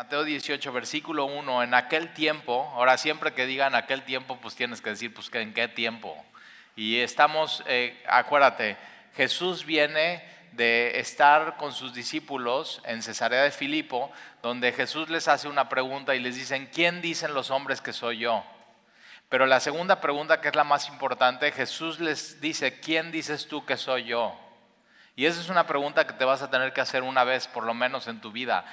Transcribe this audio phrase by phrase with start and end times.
[0.00, 4.80] Mateo 18, versículo 1, en aquel tiempo, ahora siempre que digan aquel tiempo, pues tienes
[4.80, 6.16] que decir, pues en qué tiempo.
[6.74, 8.78] Y estamos, eh, acuérdate,
[9.14, 14.10] Jesús viene de estar con sus discípulos en Cesarea de Filipo,
[14.42, 18.20] donde Jesús les hace una pregunta y les dicen, ¿quién dicen los hombres que soy
[18.20, 18.42] yo?
[19.28, 23.66] Pero la segunda pregunta, que es la más importante, Jesús les dice, ¿quién dices tú
[23.66, 24.34] que soy yo?
[25.14, 27.64] Y esa es una pregunta que te vas a tener que hacer una vez, por
[27.64, 28.64] lo menos en tu vida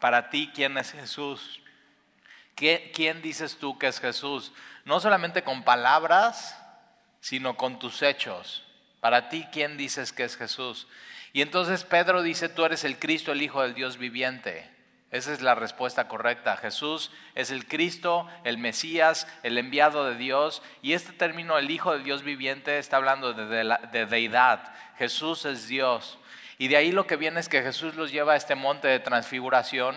[0.00, 1.60] para ti quién es Jesús.
[2.54, 4.52] ¿Quién dices tú que es Jesús?
[4.84, 6.58] No solamente con palabras,
[7.20, 8.64] sino con tus hechos.
[9.00, 10.88] Para ti, ¿quién dices que es Jesús?
[11.34, 14.70] Y entonces Pedro dice, tú eres el Cristo, el Hijo del Dios viviente.
[15.10, 16.56] Esa es la respuesta correcta.
[16.56, 20.62] Jesús es el Cristo, el Mesías, el enviado de Dios.
[20.82, 24.74] Y este término, el Hijo del Dios viviente, está hablando de, de deidad.
[24.96, 26.18] Jesús es Dios.
[26.58, 28.98] Y de ahí lo que viene es que Jesús los lleva a este monte de
[28.98, 29.96] transfiguración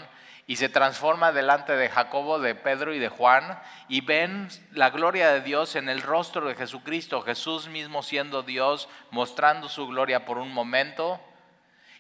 [0.50, 5.32] y se transforma delante de Jacobo, de Pedro y de Juan y ven la gloria
[5.32, 10.40] de Dios en el rostro de Jesucristo, Jesús mismo siendo Dios, mostrando su gloria por
[10.40, 11.22] un momento.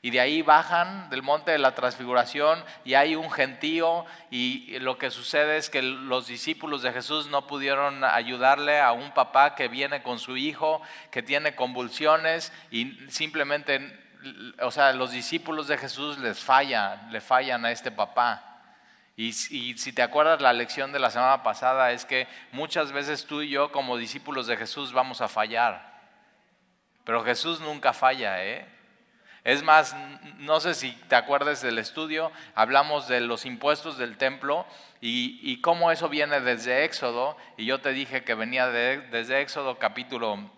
[0.02, 4.97] Y de ahí bajan del monte de la transfiguración y hay un gentío y lo
[4.97, 9.67] que sucede es que los discípulos de Jesús no pudieron ayudarle a un papá que
[9.67, 14.08] viene con su hijo, que tiene convulsiones y simplemente
[14.61, 18.45] o sea, los discípulos de Jesús les fallan, le fallan a este papá.
[19.15, 23.41] Y, si te acuerdas la lección de la semana pasada es que muchas veces tú
[23.41, 25.99] y yo como discípulos de Jesús vamos a fallar.
[27.03, 28.65] Pero Jesús nunca falla, ¿eh?
[29.43, 29.95] Es más,
[30.37, 34.65] no sé si te acuerdas del estudio, hablamos de los impuestos del templo
[35.01, 39.79] y, y cómo eso viene desde Éxodo, y yo te dije que venía desde Éxodo
[39.79, 40.51] capítulo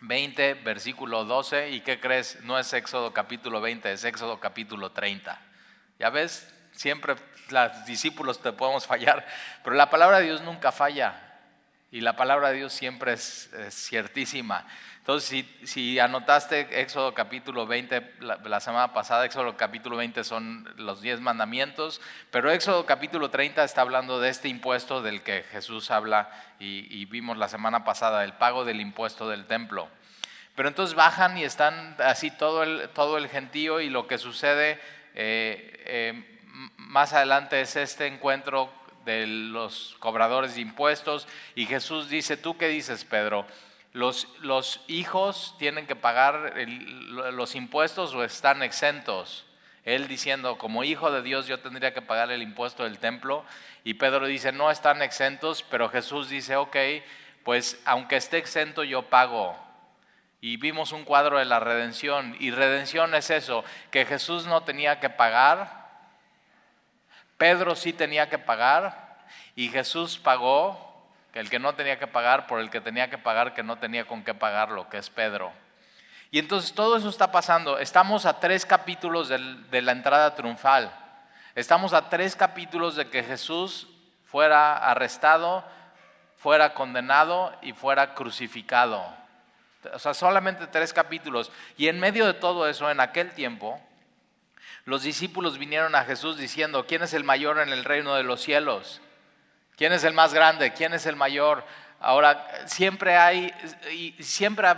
[0.00, 2.42] 20, versículo 12, ¿y qué crees?
[2.42, 5.40] No es Éxodo capítulo 20, es Éxodo capítulo 30.
[5.98, 7.16] Ya ves, siempre
[7.48, 9.26] los discípulos te podemos fallar,
[9.64, 11.22] pero la palabra de Dios nunca falla
[11.90, 14.66] y la palabra de Dios siempre es, ciertísima.
[15.06, 21.20] Entonces, si, anotaste Éxodo capítulo 20 la, semana pasada, Éxodo capítulo 20 son los 10
[21.20, 22.00] mandamientos,
[22.32, 26.28] pero Éxodo capítulo 30 está hablando de este impuesto del que Jesús habla
[26.58, 29.88] y, vimos la semana pasada, el pago del impuesto del templo.
[30.56, 34.80] Pero entonces bajan y están así todo el, todo el gentío y lo que sucede
[35.14, 36.40] eh, eh,
[36.78, 38.72] más adelante es este encuentro
[39.04, 43.46] de los cobradores de impuestos y Jesús dice, ¿tú qué dices, Pedro?
[43.96, 46.54] Los, hijos tienen que pagar
[47.32, 49.46] los impuestos o están exentos.
[49.84, 53.44] Él diciendo, como hijo de Dios yo tendría que pagar el impuesto del templo.
[53.84, 56.76] Y Pedro dice, no están exentos, pero Jesús dice, ok,
[57.42, 59.56] pues aunque esté exento yo pago.
[60.42, 62.36] Y vimos un cuadro de la redención.
[62.38, 65.86] Y redención es eso, que Jesús no tenía que pagar,
[67.38, 69.24] Pedro sí tenía que pagar,
[69.54, 70.85] y Jesús pagó
[71.36, 74.06] el que no tenía que pagar por el que tenía que pagar que no tenía
[74.06, 75.52] con qué pagarlo, que es Pedro.
[76.30, 77.78] Y entonces todo eso está pasando.
[77.78, 80.90] Estamos a tres capítulos de la entrada triunfal.
[81.54, 83.86] Estamos a tres capítulos de que Jesús
[84.24, 85.62] fuera arrestado,
[86.38, 89.04] fuera condenado y fuera crucificado.
[89.92, 91.52] O sea, solamente tres capítulos.
[91.76, 93.78] Y en medio de todo eso, en aquel tiempo,
[94.86, 98.40] los discípulos vinieron a Jesús diciendo, ¿quién es el mayor en el reino de los
[98.40, 99.02] cielos?
[99.76, 100.72] ¿Quién es el más grande?
[100.72, 101.62] ¿Quién es el mayor?
[102.00, 103.52] Ahora, siempre hay,
[103.92, 104.68] y siempre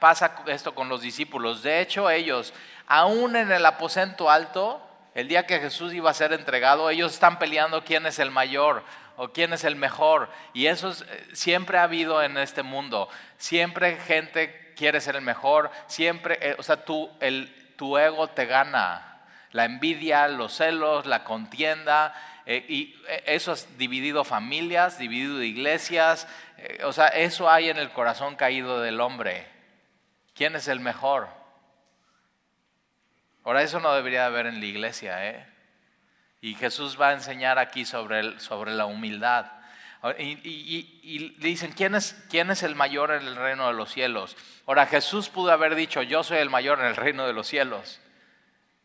[0.00, 1.62] pasa esto con los discípulos.
[1.62, 2.52] De hecho, ellos,
[2.86, 7.38] aún en el aposento alto, el día que Jesús iba a ser entregado, ellos están
[7.38, 8.82] peleando quién es el mayor
[9.16, 10.28] o quién es el mejor.
[10.52, 10.92] Y eso
[11.32, 13.08] siempre ha habido en este mundo.
[13.38, 15.70] Siempre gente quiere ser el mejor.
[15.86, 19.22] Siempre, eh, o sea, tú, el, tu ego te gana.
[19.52, 22.12] La envidia, los celos, la contienda
[22.46, 26.28] eh, y eh, eso has dividido familias, dividido iglesias,
[26.58, 29.46] eh, o sea, eso hay en el corazón caído del hombre.
[30.34, 31.28] ¿Quién es el mejor?
[33.44, 35.46] Ahora, eso no debería haber en la iglesia, ¿eh?
[36.40, 39.46] Y Jesús va a enseñar aquí sobre, sobre la humildad.
[40.18, 44.36] Y, dicen, ¿quién es, ¿quién es el mayor en el reino de los cielos?
[44.66, 48.00] Ahora, Jesús pudo haber dicho, yo soy el mayor en el reino de los cielos.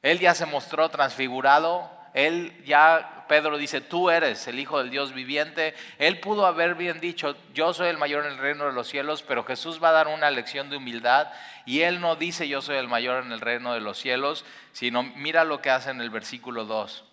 [0.02, 5.14] Él ya se mostró transfigurado, él ya, Pedro dice, tú eres el Hijo del Dios
[5.14, 5.76] viviente.
[6.00, 9.22] Él pudo haber bien dicho, yo soy el mayor en el reino de los cielos,
[9.22, 11.28] pero Jesús va a dar una lección de humildad
[11.64, 15.04] y él no dice yo soy el mayor en el reino de los cielos, sino
[15.04, 17.06] mira lo que hace en el versículo 2.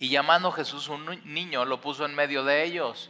[0.00, 3.08] Y llamando Jesús un niño, lo puso en medio de ellos.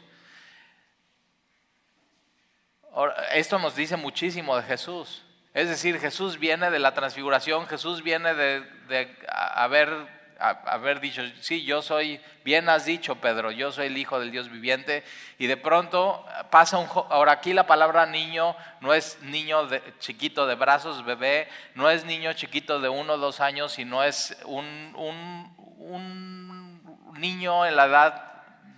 [3.32, 5.24] Esto nos dice muchísimo de Jesús.
[5.54, 11.64] Es decir, Jesús viene de la transfiguración, Jesús viene de, de haber haber dicho, sí,
[11.64, 15.04] yo soy, bien has dicho Pedro, yo soy el Hijo del Dios viviente,
[15.38, 20.46] y de pronto pasa un, ahora aquí la palabra niño no es niño de, chiquito
[20.46, 24.92] de brazos, bebé, no es niño chiquito de uno o dos años, sino es un,
[24.96, 28.22] un niño en la edad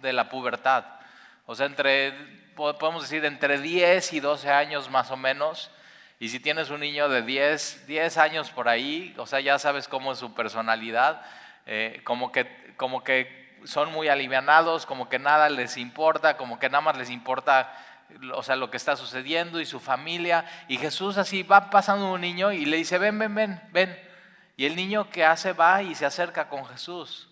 [0.00, 0.84] de la pubertad,
[1.46, 2.12] o sea, entre,
[2.55, 5.70] podemos decir, entre 10 y 12 años más o menos,
[6.20, 9.87] y si tienes un niño de 10, 10 años por ahí, o sea, ya sabes
[9.87, 11.22] cómo es su personalidad,
[11.70, 16.70] eh, como, que, como que son muy alivianados, como que nada les importa, como que
[16.70, 17.70] nada más les importa
[18.35, 20.47] o sea, lo que está sucediendo y su familia.
[20.67, 24.09] Y Jesús así va pasando un niño y le dice, ven, ven, ven, ven.
[24.56, 27.29] Y el niño que hace va y se acerca con Jesús.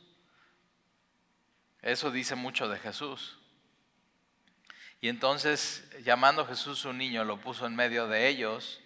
[1.81, 3.38] Eso dice mucho de Jesús.
[5.00, 8.83] Y entonces, llamando a Jesús un niño, lo puso en medio de ellos.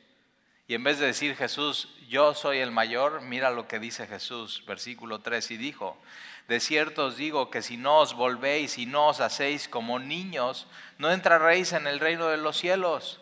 [0.71, 4.63] Y en vez de decir Jesús, yo soy el mayor, mira lo que dice Jesús,
[4.69, 5.99] versículo 3, y dijo,
[6.47, 10.69] de cierto os digo que si no os volvéis y no os hacéis como niños,
[10.97, 13.21] no entraréis en el reino de los cielos.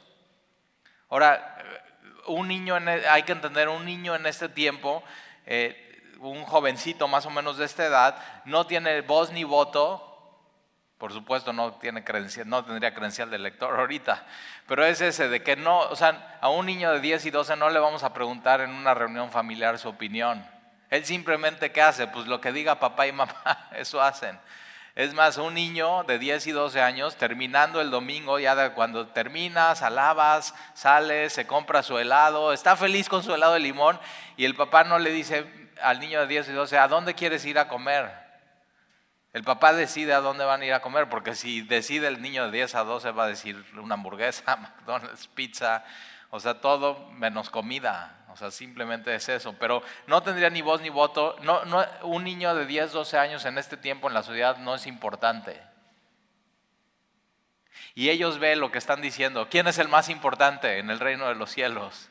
[1.08, 1.56] Ahora,
[2.26, 5.02] un niño, e, hay que entender, un niño en este tiempo,
[5.46, 10.07] eh, un jovencito más o menos de esta edad, no tiene voz ni voto,
[10.98, 14.26] por supuesto no, tiene credencial, no tendría credencial de lector ahorita,
[14.66, 17.56] pero es ese de que no, o sea, a un niño de 10 y 12
[17.56, 20.44] no le vamos a preguntar en una reunión familiar su opinión.
[20.90, 22.08] Él simplemente, ¿qué hace?
[22.08, 24.38] Pues lo que diga papá y mamá, eso hacen.
[24.96, 29.82] Es más, un niño de 10 y 12 años, terminando el domingo, ya cuando terminas,
[29.82, 34.00] alabas, sales, se compra su helado, está feliz con su helado de limón
[34.36, 35.46] y el papá no le dice
[35.80, 38.27] al niño de 10 y 12, ¿a dónde quieres ir a comer?
[39.38, 42.46] El papá decide a dónde van a ir a comer, porque si decide el niño
[42.46, 45.84] de 10 a 12 va a decir una hamburguesa, McDonald's, pizza,
[46.30, 48.26] o sea, todo menos comida.
[48.30, 49.54] O sea, simplemente es eso.
[49.60, 51.36] Pero no tendría ni voz ni voto.
[51.42, 54.74] No, no, un niño de 10, 12 años en este tiempo en la sociedad no
[54.74, 55.62] es importante.
[57.94, 59.46] Y ellos ven lo que están diciendo.
[59.48, 62.10] ¿Quién es el más importante en el reino de los cielos?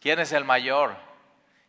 [0.00, 0.96] ¿Quién es el mayor?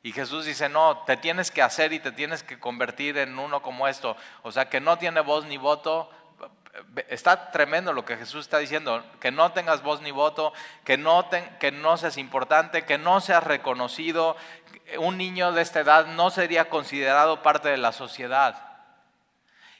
[0.05, 3.63] Y Jesús dice, no, te tienes que hacer y te tienes que convertir en uno
[3.63, 4.15] como esto.
[4.43, 6.11] O sea, que no tiene voz ni voto.
[7.07, 10.53] Está tremendo lo que Jesús está diciendo, que no tengas voz ni voto,
[10.83, 11.27] que no,
[11.59, 14.37] que no seas importante, que no seas reconocido.
[14.99, 18.74] Un niño de esta edad no sería considerado parte de la sociedad.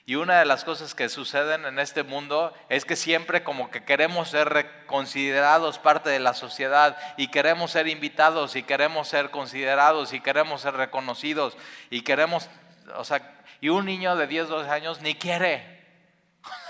[0.07, 3.84] Y una de las cosas que suceden en este mundo es que siempre como que
[3.84, 10.13] queremos ser considerados parte de la sociedad y queremos ser invitados y queremos ser considerados
[10.13, 11.57] y queremos ser reconocidos
[11.90, 12.50] y queremos,
[12.96, 15.84] o sea, y un niño de 10, 12 años ni quiere.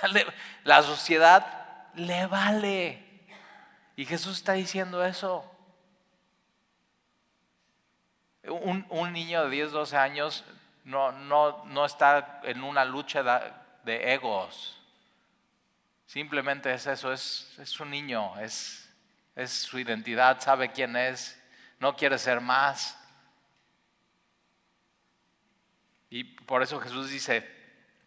[0.63, 3.03] La sociedad le vale.
[3.97, 5.43] Y Jesús está diciendo eso.
[8.43, 10.45] Un, un niño de 10, 12 años
[10.85, 13.23] no, no, no está en una lucha
[13.83, 14.79] de, egos.
[16.05, 18.87] Simplemente es eso, es, es un niño, es,
[19.35, 21.41] es su identidad, sabe quién es,
[21.79, 22.97] no quiere ser más.
[26.09, 27.51] Y por eso Jesús dice,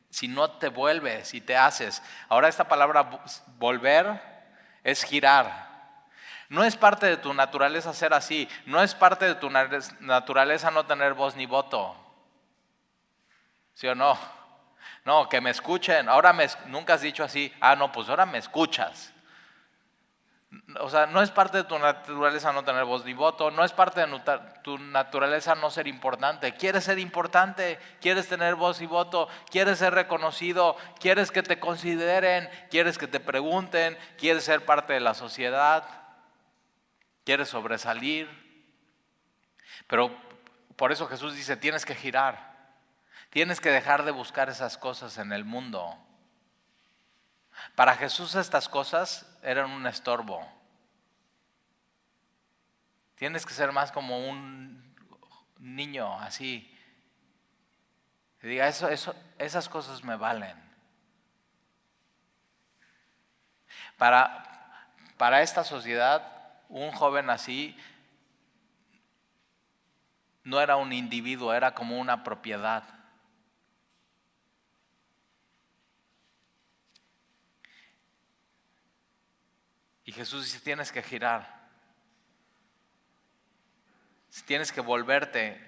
[0.08, 3.10] si no te vuelves y te haces, ahora esta palabra
[3.58, 4.22] volver
[4.84, 5.66] es girar.
[6.48, 10.86] No es parte de tu naturaleza ser así, no es parte de tu naturaleza no
[10.86, 12.07] tener voz ni voto.
[13.78, 14.18] ¿Sí o no?
[15.04, 16.08] No, que me escuchen.
[16.08, 19.14] Ahora me, nunca has dicho así, ah, no, pues ahora me escuchas.
[20.80, 23.72] O sea, no es parte de tu naturaleza no tener voz ni voto, no es
[23.72, 24.20] parte de
[24.64, 26.56] tu naturaleza no ser importante.
[26.56, 32.50] Quieres ser importante, quieres tener voz y voto, quieres ser reconocido, quieres que te consideren,
[32.72, 35.84] quieres que te pregunten, quieres ser parte de la sociedad,
[37.24, 38.28] quieres sobresalir.
[39.86, 40.10] Pero
[40.74, 42.47] por eso Jesús dice, tienes que girar.
[43.30, 45.96] Tienes que dejar de buscar esas cosas en el mundo.
[47.74, 50.46] Para Jesús estas cosas eran un estorbo.
[53.16, 54.94] Tienes que ser más como un
[55.58, 56.74] niño así.
[58.40, 60.56] Diga, eso, eso, esas cosas me valen.
[63.96, 66.22] Para, para esta sociedad,
[66.68, 67.76] un joven así
[70.44, 72.97] no era un individuo, era como una propiedad.
[80.18, 81.48] Jesús dice, tienes que girar.
[84.46, 85.64] Tienes que volverte.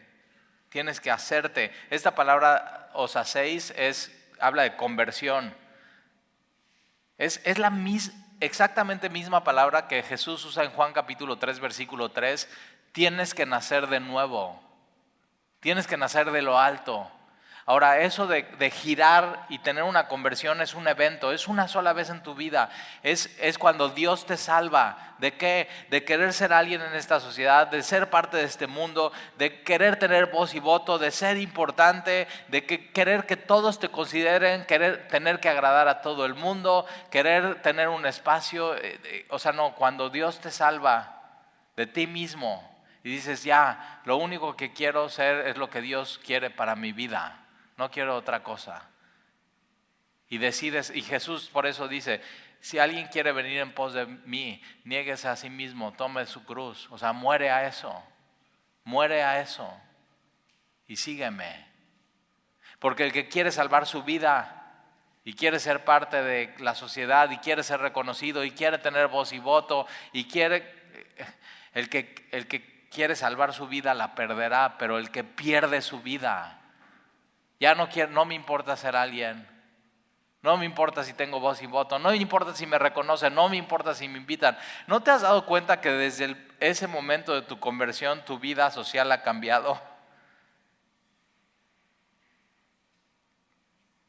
[0.70, 1.72] Tienes que hacerte.
[1.88, 5.54] Esta palabra os hacéis es, habla de conversión.
[7.16, 7.72] Es, es la
[8.40, 12.48] exactamente misma palabra que Jesús usa en Juan capítulo 3, versículo 3.
[12.90, 14.60] Tienes que nacer de nuevo.
[15.60, 17.08] Tienes que nacer de lo alto.
[17.66, 22.08] Ahora, eso de, girar y tener una conversión es un evento, es una sola vez
[22.08, 22.70] en tu vida.
[23.02, 25.14] Es, es, cuando Dios te salva.
[25.18, 25.68] ¿De qué?
[25.90, 29.98] De querer ser alguien en esta sociedad, de ser parte de este mundo, de querer
[29.98, 35.08] tener voz y voto, de ser importante, de que, querer que todos te consideren, querer
[35.08, 38.74] tener que agradar a todo el mundo, querer tener un espacio.
[38.76, 41.20] Eh, o sea, no, cuando Dios te salva
[41.76, 42.66] de ti mismo
[43.04, 46.92] y dices, ya, lo único que quiero ser es lo que Dios quiere para mi
[46.92, 47.39] vida
[47.80, 48.90] no quiero otra cosa.
[50.28, 52.20] Y decides, y Jesús por eso dice,
[52.60, 56.88] si alguien quiere venir en pos de mí, niéguese a sí mismo, tome su cruz,
[56.90, 57.90] o sea, muere a eso,
[58.84, 59.66] muere a eso
[60.86, 61.66] y sígueme.
[62.78, 64.84] Porque el que quiere salvar su vida
[65.24, 69.32] y quiere ser parte de la sociedad y quiere ser reconocido y quiere tener voz
[69.32, 70.70] y voto y quiere,
[71.72, 76.02] el que, el que quiere salvar su vida la perderá, pero el que pierde su
[76.02, 76.59] vida
[77.60, 79.46] ya no quiero, no me importa ser alguien.
[80.42, 83.50] No me importa si tengo voz y voto, no me importa si me reconocen, no
[83.50, 84.56] me importa si me invitan.
[84.86, 89.12] ¿No te has dado cuenta que desde ese momento de tu conversión tu vida social
[89.12, 89.78] ha cambiado?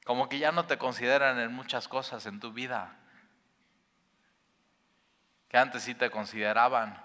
[0.06, 2.96] Como que ya no te consideran en muchas cosas en tu vida,
[5.50, 7.04] que antes sí te consideraban.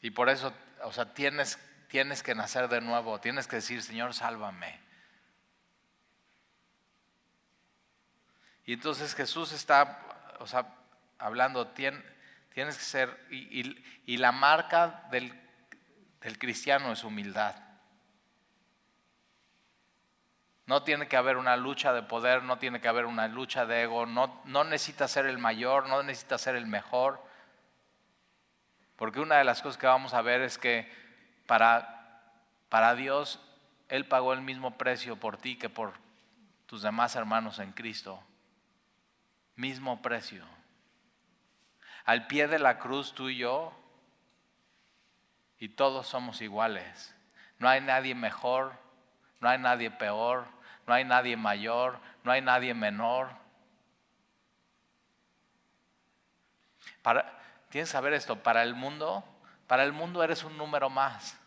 [0.00, 0.52] Y por eso,
[0.84, 1.58] o sea, tienes
[1.90, 4.80] tienes que nacer de nuevo, tienes que decir, Señor, sálvame.
[8.64, 10.00] Y entonces Jesús está,
[10.38, 10.72] o sea,
[11.18, 12.04] hablando, tienes
[12.54, 15.34] que ser, y, la marca del,
[16.38, 17.56] cristiano es humildad.
[20.66, 23.82] No tiene que haber una lucha de poder, no tiene que haber una lucha de
[23.82, 27.20] ego, no, no necesita ser el mayor, no necesita ser el mejor.
[28.94, 30.99] Porque una de las cosas que vamos a ver es que
[31.50, 32.22] para,
[32.68, 33.40] para Dios,
[33.88, 35.94] Él pagó el mismo precio por ti que por
[36.66, 38.22] tus demás hermanos en Cristo.
[39.56, 40.44] Mismo precio.
[42.04, 43.72] Al pie de la cruz tú y yo,
[45.58, 47.12] y todos somos iguales.
[47.58, 48.72] No hay nadie mejor,
[49.40, 50.46] no hay nadie peor,
[50.86, 53.28] no hay nadie mayor, no hay nadie menor.
[57.02, 57.24] Para,
[57.70, 59.24] tienes que saber esto, para el mundo,
[59.66, 61.39] para el mundo eres un número más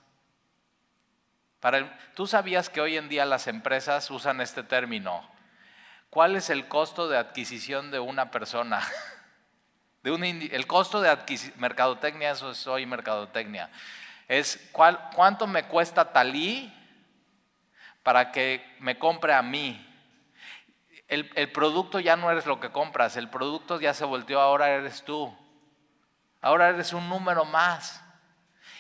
[2.14, 5.24] Tú sabías que hoy en día las empresas usan este término.
[6.10, 8.82] ¿Cuál es el costo de adquisición de una persona?
[10.04, 13.70] El costo de adquisición, mercadotecnia, eso es hoy mercadotecnia.
[14.28, 16.74] Es cuánto me cuesta Talí
[18.04, 19.80] para que me compre a mí.
[21.08, 24.72] El, el producto ya no eres lo que compras, el producto ya se volteó, ahora
[24.72, 25.34] eres tú.
[26.42, 28.03] Ahora eres un número más.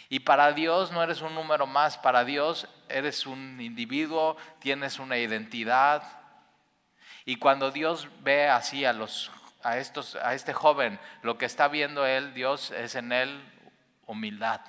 [0.09, 5.17] Y para Dios no eres un número más, para Dios eres un individuo, tienes una
[5.17, 6.03] identidad.
[7.25, 9.31] Y cuando Dios ve así a los
[9.63, 13.41] a estos a este joven, lo que está viendo él, Dios es en él
[14.05, 14.61] humildad.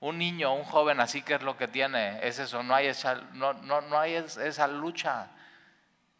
[0.00, 3.16] Un niño, un joven así que es lo que tiene, es eso, no hay esa,
[3.32, 5.30] no, no, no hay esa lucha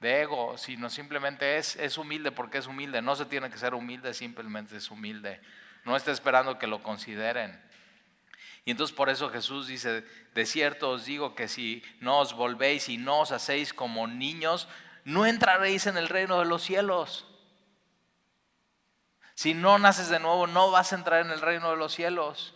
[0.00, 3.74] de ego, sino simplemente es, es humilde porque es humilde, no se tiene que ser
[3.74, 5.40] humilde, simplemente es humilde.
[5.88, 7.58] No está esperando que lo consideren.
[8.66, 10.04] Y entonces por eso Jesús dice,
[10.34, 14.68] de cierto os digo que si no os volvéis y no os hacéis como niños,
[15.04, 17.26] no entraréis en el reino de los cielos.
[19.34, 22.54] Si no naces de nuevo, no vas a entrar en el reino de los cielos.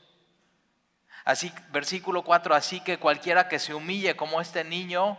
[1.24, 5.18] Así, versículo 4, así que cualquiera que se humille como este niño,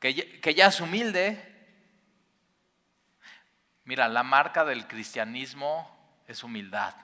[0.00, 1.38] que que ya es humilde,
[3.84, 5.97] mira, la marca del cristianismo
[6.28, 6.94] es humildad.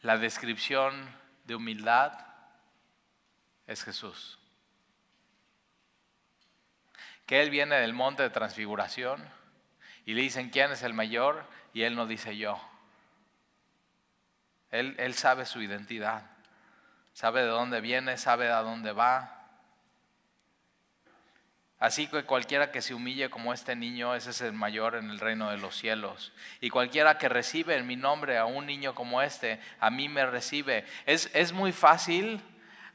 [0.00, 1.08] La descripción
[1.44, 2.12] de humildad
[3.66, 4.38] es Jesús.
[7.26, 9.22] Que Él viene del monte de transfiguración
[10.04, 12.60] y le dicen quién es el mayor y Él no dice yo.
[14.70, 16.33] Él, él sabe su identidad,
[17.14, 19.34] sabe de dónde viene, sabe a dónde va,
[21.84, 25.20] Así que cualquiera que se humille como este niño, ese es el mayor en el
[25.20, 26.32] reino de los cielos.
[26.62, 30.24] Y cualquiera que recibe en mi nombre a un niño como este, a mí me
[30.24, 30.86] recibe.
[31.04, 32.40] Es, es muy fácil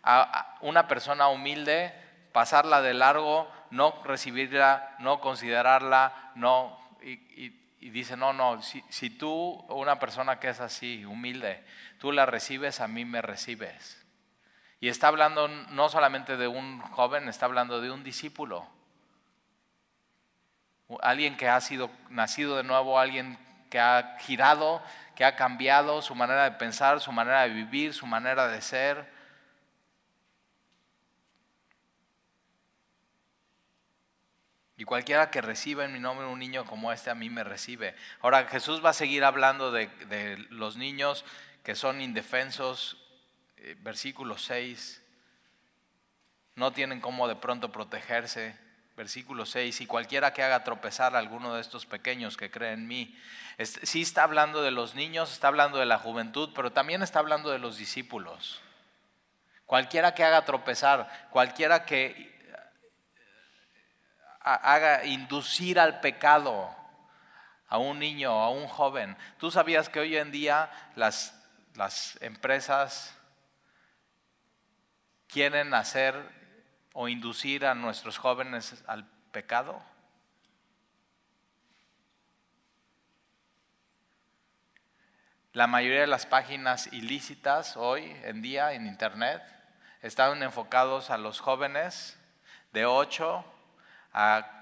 [0.02, 1.94] a una persona humilde
[2.32, 6.80] pasarla de largo, no recibirla, no considerarla, no.
[7.04, 7.60] Y,
[7.92, 11.64] dice, no, no, si, si tú, una persona que es así, humilde,
[12.00, 13.99] tú la recibes, a mí me recibes.
[14.80, 18.68] Y está hablando no solamente de un joven, está hablando de un discípulo
[21.02, 23.38] alguien que ha sido nacido de nuevo, alguien
[23.70, 24.82] que ha girado,
[25.16, 29.08] que ha cambiado su manera de pensar, su manera de vivir, su manera de ser.
[34.78, 37.96] Y cualquiera que reciba en mi nombre un niño como este, a mí me recibe.
[38.22, 41.26] Ahora Jesús va a seguir hablando de, de los niños
[41.64, 42.98] que son indefensos,
[43.62, 45.01] eh, versículo 6,
[46.56, 48.58] no tienen cómo de pronto protegerse.
[48.96, 52.88] Versículo 6, y cualquiera que haga tropezar a alguno de estos pequeños que creen en
[52.88, 53.18] mí.
[53.58, 57.50] sí está hablando de los niños, está hablando de la juventud, pero también está hablando
[57.50, 58.62] de los discípulos.
[59.66, 62.56] Cualquiera que haga tropezar, cualquiera que eh,
[64.42, 66.75] haga inducir al pecado
[67.70, 69.16] a un niño, a un joven.
[69.38, 71.39] Tú sabías que hoy en día las,
[71.75, 73.16] las empresas
[75.30, 76.16] quieren hacer
[76.94, 79.82] o inducir a nuestros jóvenes al pecado?
[85.54, 89.42] La mayoría de las páginas ilícitas hoy en día en Internet
[90.02, 92.20] están enfocados a los jóvenes
[92.72, 93.46] de 8
[94.14, 94.60] a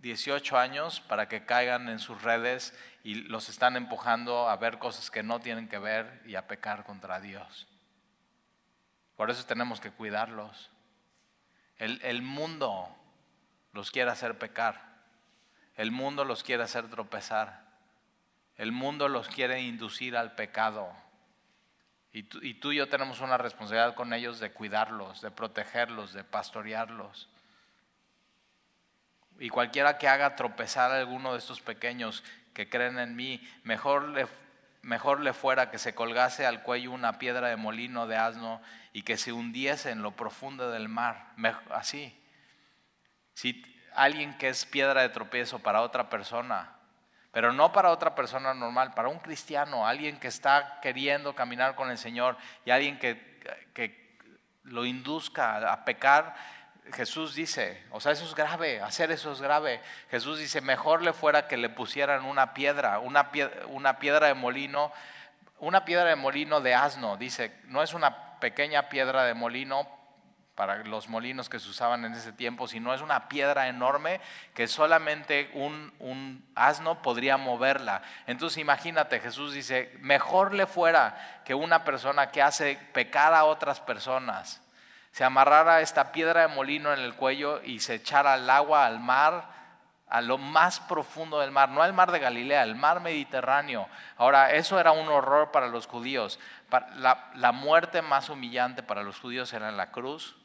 [0.00, 5.10] 18 años para que caigan en sus redes y los están empujando a ver cosas
[5.10, 7.66] que no tienen que ver y a pecar contra Dios.
[9.16, 10.70] Por eso tenemos que cuidarlos.
[11.78, 12.88] El, mundo
[13.72, 14.82] los quiere hacer pecar.
[15.74, 17.64] El mundo los quiere hacer tropezar.
[18.56, 20.90] El mundo los quiere inducir al pecado.
[22.12, 26.14] Y tú, y tú, y yo tenemos una responsabilidad con ellos de cuidarlos, de protegerlos,
[26.14, 27.28] de pastorearlos.
[29.38, 34.08] Y cualquiera que haga tropezar a alguno de estos pequeños que creen en mí, mejor
[34.08, 34.26] le
[34.86, 38.62] mejor le fuera que se colgase al cuello una piedra de molino de asno
[38.92, 41.32] y que se hundiese en lo profundo del mar.
[41.70, 42.16] Así.
[43.34, 43.64] Si
[43.94, 46.76] alguien que es piedra de tropiezo para otra persona,
[47.32, 51.90] pero no para otra persona normal, para un cristiano, alguien que está queriendo caminar con
[51.90, 53.40] el Señor y alguien que,
[53.74, 54.16] que
[54.62, 56.36] lo induzca a pecar,
[56.92, 59.80] Jesús dice, o sea, eso es grave, hacer eso es grave.
[60.10, 64.34] Jesús dice, mejor le fuera que le pusieran una piedra, una piedra, una piedra de
[64.34, 64.92] molino,
[65.58, 69.88] una piedra de molino de asno, dice, no es una pequeña piedra de molino
[70.54, 74.20] para los molinos que se usaban en ese tiempo, sino es una piedra enorme
[74.54, 78.02] que solamente un, un asno podría moverla.
[78.26, 83.80] Entonces imagínate, Jesús dice, mejor le fuera que una persona que hace pecar a otras
[83.80, 84.62] personas
[85.16, 89.00] se amarrara esta piedra de molino en el cuello y se echara al agua, al
[89.00, 89.48] mar,
[90.10, 93.88] a lo más profundo del mar, no al mar de Galilea, al mar Mediterráneo.
[94.18, 96.38] Ahora, eso era un horror para los judíos.
[96.96, 100.36] La, la muerte más humillante para los judíos era en la cruz.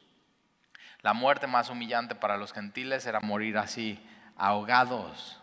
[1.02, 4.02] La muerte más humillante para los gentiles era morir así,
[4.38, 5.38] ahogados.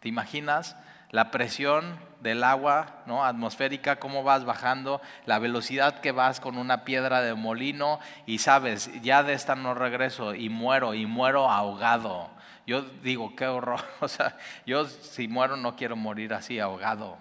[0.00, 0.74] ¿Te imaginas?
[1.10, 3.24] La presión del agua ¿no?
[3.24, 8.90] atmosférica, cómo vas bajando, la velocidad que vas con una piedra de molino y sabes,
[9.02, 12.30] ya de esta no regreso y muero y muero ahogado.
[12.66, 17.16] Yo digo, qué horror, o sea, yo si muero no quiero morir así ahogado.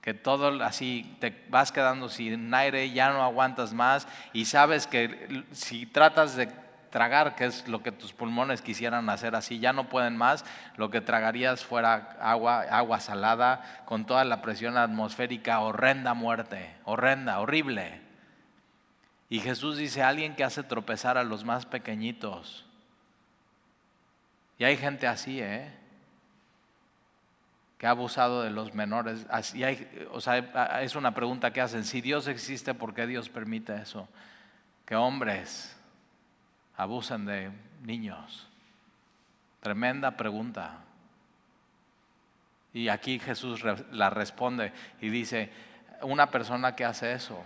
[0.00, 5.44] Que todo así te vas quedando sin aire, ya no aguantas más y sabes que
[5.52, 6.48] si tratas de
[6.90, 10.44] tragar, que es lo que tus pulmones quisieran hacer así, ya no pueden más,
[10.76, 17.40] lo que tragarías fuera agua, agua salada, con toda la presión atmosférica, horrenda muerte, horrenda,
[17.40, 18.00] horrible.
[19.28, 22.66] Y Jesús dice, alguien que hace tropezar a los más pequeñitos.
[24.58, 25.72] Y hay gente así, ¿eh?
[27.80, 29.24] que ha abusado de los menores.
[29.30, 33.30] Así hay, o sea, es una pregunta que hacen, si Dios existe, ¿por qué Dios
[33.30, 34.06] permite eso?
[34.84, 35.79] Que hombres
[36.80, 37.50] abusan de
[37.82, 38.48] niños?
[39.60, 40.78] Tremenda pregunta.
[42.72, 45.50] Y aquí Jesús la responde y dice,
[46.02, 47.42] una persona que hace eso,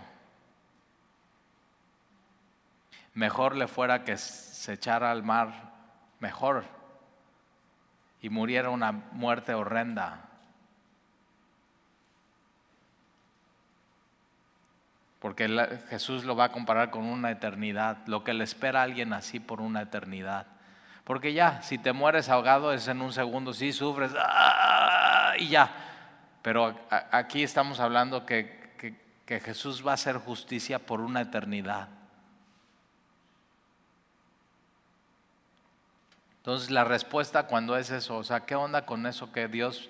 [3.13, 5.73] mejor le fuera que se echara al mar,
[6.19, 6.63] mejor,
[8.21, 10.29] y muriera una muerte horrenda
[15.25, 15.49] porque
[15.89, 19.39] Jesús lo va a comparar con una eternidad, lo que le espera a alguien así
[19.39, 20.45] por una eternidad.
[21.03, 25.33] Porque ya, si te mueres ahogado es en un segundo, sí sufres, ¡ah!
[25.39, 25.71] y ya.
[26.43, 28.93] Pero aquí estamos hablando que,
[29.25, 31.89] que Jesús va a hacer justicia por una eternidad.
[36.37, 39.89] Entonces la respuesta cuando es eso, o sea, ¿qué onda con eso que Dios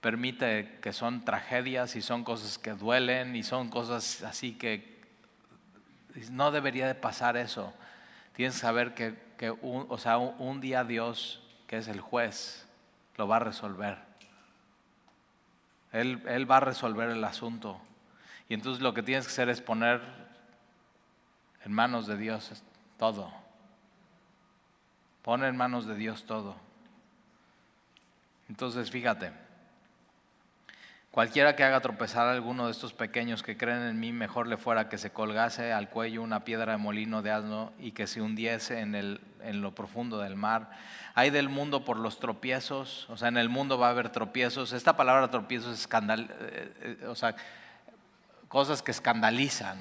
[0.00, 4.98] permite que son tragedias y son cosas que duelen y son cosas así que
[6.30, 7.72] no debería de pasar eso.
[8.34, 12.66] Tienes que saber que, un, o sea, un, día Dios que es el juez,
[13.16, 13.98] lo va a resolver.
[15.92, 17.80] Él, él, va a resolver el asunto.
[18.48, 20.00] Y entonces lo que tienes que hacer es poner
[21.64, 22.62] en manos de Dios
[22.98, 23.32] todo.
[25.22, 26.56] Pon en manos de Dios todo.
[28.48, 29.47] Entonces, fíjate.
[31.10, 34.58] Cualquiera que haga tropezar a alguno de estos pequeños que creen en mí, mejor le
[34.58, 38.20] fuera que se colgase al cuello una piedra de molino de asno y que se
[38.20, 40.70] hundiese en, el, en lo profundo del mar.
[41.14, 44.72] Hay del mundo por los tropiezos, o sea, en el mundo va a haber tropiezos.
[44.72, 47.34] Esta palabra tropiezos es escandal, eh, eh, o sea,
[48.48, 49.78] cosas que escandalizan.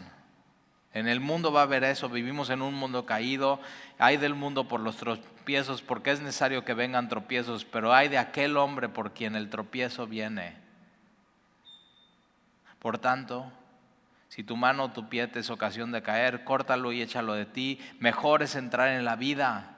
[0.94, 3.60] En el mundo va a haber eso, vivimos en un mundo caído,
[4.00, 8.18] hay del mundo por los tropiezos, porque es necesario que vengan tropiezos, pero hay de
[8.18, 10.67] aquel hombre por quien el tropiezo viene.
[12.80, 13.52] Por tanto,
[14.30, 17.46] si tu mano o tu pie te es ocasión de caer, córtalo y échalo de
[17.46, 17.80] ti.
[18.00, 19.74] Mejor es entrar en la vida.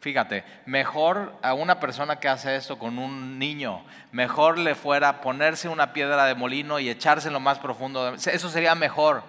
[0.00, 5.68] fíjate, mejor a una persona que hace esto con un niño, mejor le fuera ponerse
[5.68, 8.14] una piedra de molino y echarse en lo más profundo.
[8.14, 9.22] Eso sería mejor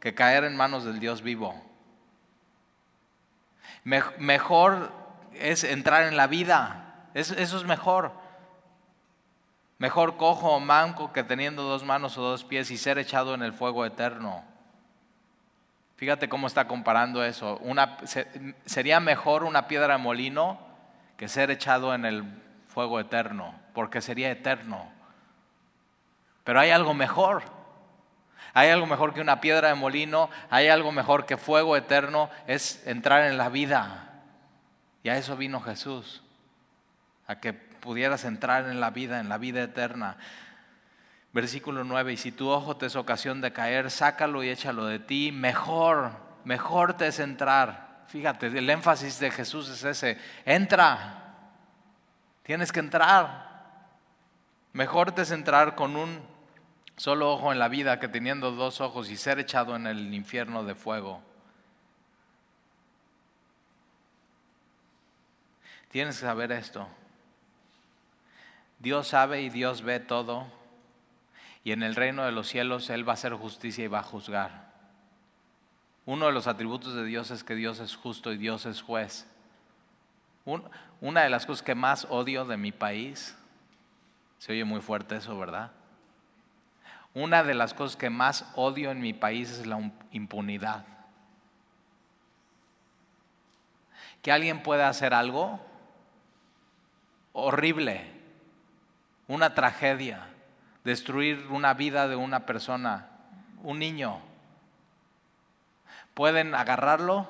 [0.00, 1.54] que caer en manos del Dios vivo.
[3.84, 4.92] mejor
[5.34, 7.08] es entrar en la vida.
[7.14, 8.19] eso es mejor.
[9.80, 13.42] Mejor cojo o manco que teniendo dos manos o dos pies y ser echado en
[13.42, 14.44] el fuego eterno.
[15.96, 17.56] Fíjate cómo está comparando eso.
[17.62, 17.96] Una,
[18.66, 20.60] sería mejor una piedra de molino
[21.16, 22.24] que ser echado en el
[22.68, 24.86] fuego eterno, porque sería eterno.
[26.44, 27.42] Pero hay algo mejor.
[28.52, 32.86] Hay algo mejor que una piedra de molino, hay algo mejor que fuego eterno, es
[32.86, 34.24] entrar en la vida.
[35.02, 36.22] Y a eso vino Jesús,
[37.26, 40.16] a que pudieras entrar en la vida, en la vida eterna.
[41.32, 44.98] Versículo 9, y si tu ojo te es ocasión de caer, sácalo y échalo de
[44.98, 46.12] ti, mejor,
[46.44, 48.04] mejor te es entrar.
[48.08, 51.52] Fíjate, el énfasis de Jesús es ese, entra,
[52.42, 53.48] tienes que entrar.
[54.72, 56.20] Mejor te es entrar con un
[56.96, 60.64] solo ojo en la vida que teniendo dos ojos y ser echado en el infierno
[60.64, 61.22] de fuego.
[65.90, 66.88] Tienes que saber esto.
[68.80, 70.46] Dios sabe y Dios ve todo.
[71.62, 74.02] Y en el reino de los cielos Él va a hacer justicia y va a
[74.02, 74.70] juzgar.
[76.06, 79.26] Uno de los atributos de Dios es que Dios es justo y Dios es juez.
[81.00, 83.36] una de las cosas que más odio de mi país,
[84.38, 85.70] se oye muy fuerte eso, ¿verdad?
[87.14, 90.86] Una de las cosas que más odio en mi país es la impunidad.
[94.22, 95.60] Que alguien pueda hacer algo
[97.32, 98.19] horrible
[99.30, 100.26] una tragedia,
[100.82, 103.06] destruir una vida de una persona,
[103.62, 104.18] un niño.
[106.14, 107.28] Pueden agarrarlo,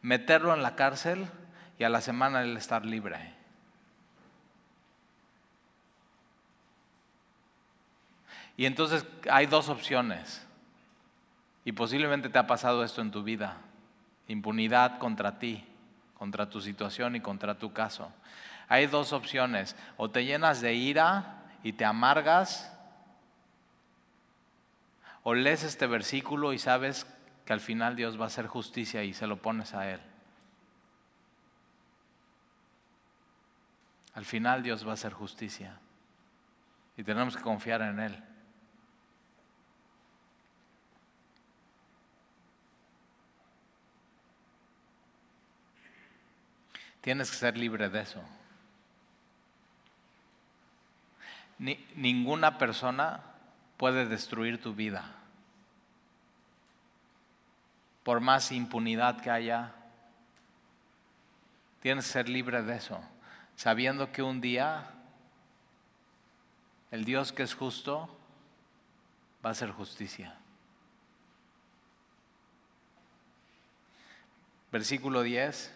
[0.00, 1.26] meterlo en la cárcel
[1.78, 3.34] y a la semana él estar libre.
[8.56, 10.46] Y entonces hay dos opciones.
[11.66, 13.58] Y posiblemente te ha pasado esto en tu vida.
[14.26, 15.66] Impunidad contra ti,
[16.16, 18.10] contra tu situación y contra tu caso.
[18.70, 22.72] Hay dos opciones, o te llenas de ira y te amargas,
[25.24, 27.04] o lees este versículo y sabes
[27.44, 30.00] que al final Dios va a hacer justicia y se lo pones a Él.
[34.14, 35.80] Al final Dios va a hacer justicia
[36.96, 38.24] y tenemos que confiar en Él.
[47.00, 48.22] Tienes que ser libre de eso.
[51.60, 53.20] Ninguna persona
[53.76, 55.14] puede destruir tu vida.
[58.02, 59.74] Por más impunidad que haya,
[61.80, 63.00] tienes que ser libre de eso,
[63.56, 64.90] sabiendo que un día
[66.90, 68.18] el Dios que es justo
[69.44, 70.34] va a hacer justicia.
[74.72, 75.74] Versículo 10.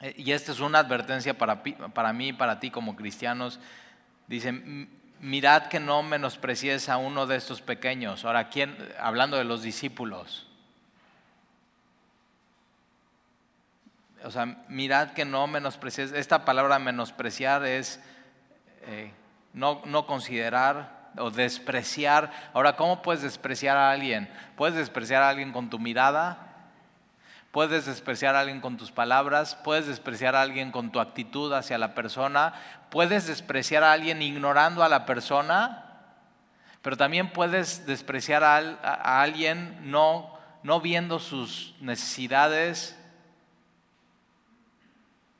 [0.00, 3.60] Eh, y esta es una advertencia para, para mí y para ti como cristianos.
[4.30, 4.52] Dice,
[5.18, 8.24] mirad que no menosprecies a uno de estos pequeños.
[8.24, 8.76] Ahora, ¿quién?
[9.00, 10.46] Hablando de los discípulos.
[14.22, 16.12] O sea, mirad que no menosprecies.
[16.12, 18.00] Esta palabra menospreciar es
[18.82, 19.10] eh,
[19.52, 22.30] no, no considerar o despreciar.
[22.52, 24.32] Ahora, ¿cómo puedes despreciar a alguien?
[24.54, 26.49] Puedes despreciar a alguien con tu mirada,
[27.52, 31.78] Puedes despreciar a alguien con tus palabras, puedes despreciar a alguien con tu actitud hacia
[31.78, 32.54] la persona,
[32.90, 35.84] puedes despreciar a alguien ignorando a la persona,
[36.80, 42.96] pero también puedes despreciar a, alguien no, no viendo sus necesidades,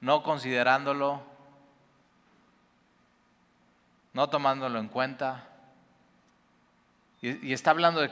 [0.00, 1.22] no considerándolo,
[4.14, 5.46] no tomándolo en cuenta.
[7.22, 8.08] Y, está hablando de,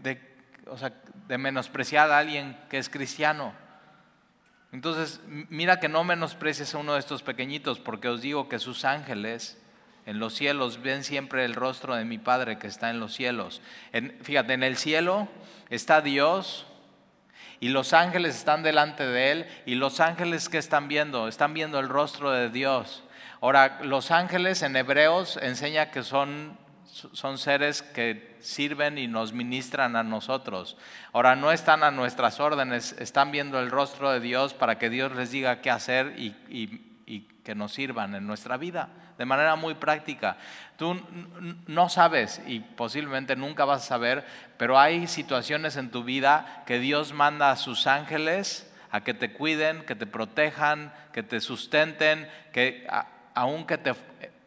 [0.00, 0.31] de
[1.28, 3.54] menospreciar a alguien que es cristiano.
[4.72, 8.84] Entonces, mira que no menosprecies a uno de estos pequeñitos, porque os digo que sus
[8.84, 9.58] ángeles
[10.06, 13.60] en los cielos ven siempre el rostro de mi Padre que está en los cielos.
[14.22, 15.28] fíjate, en el cielo
[15.70, 16.66] está Dios
[17.60, 21.78] y los ángeles están delante de Él y los ángeles que están viendo, están viendo
[21.78, 23.04] el rostro de Dios.
[23.40, 26.58] Ahora, los ángeles en hebreos enseña que son
[26.92, 30.76] son seres que sirven y nos ministran a nosotros.
[31.12, 35.12] Ahora no están a nuestras órdenes, están viendo el rostro de Dios para que Dios
[35.12, 36.34] les diga qué hacer y,
[37.42, 40.36] que nos sirvan en nuestra vida de manera muy práctica.
[40.76, 41.00] Tú
[41.66, 44.24] no sabes y posiblemente nunca vas a saber,
[44.58, 49.32] pero hay situaciones en tu vida que Dios manda a sus ángeles a que te
[49.32, 52.86] cuiden, que te protejan, que te sustenten, que
[53.34, 53.94] aunque te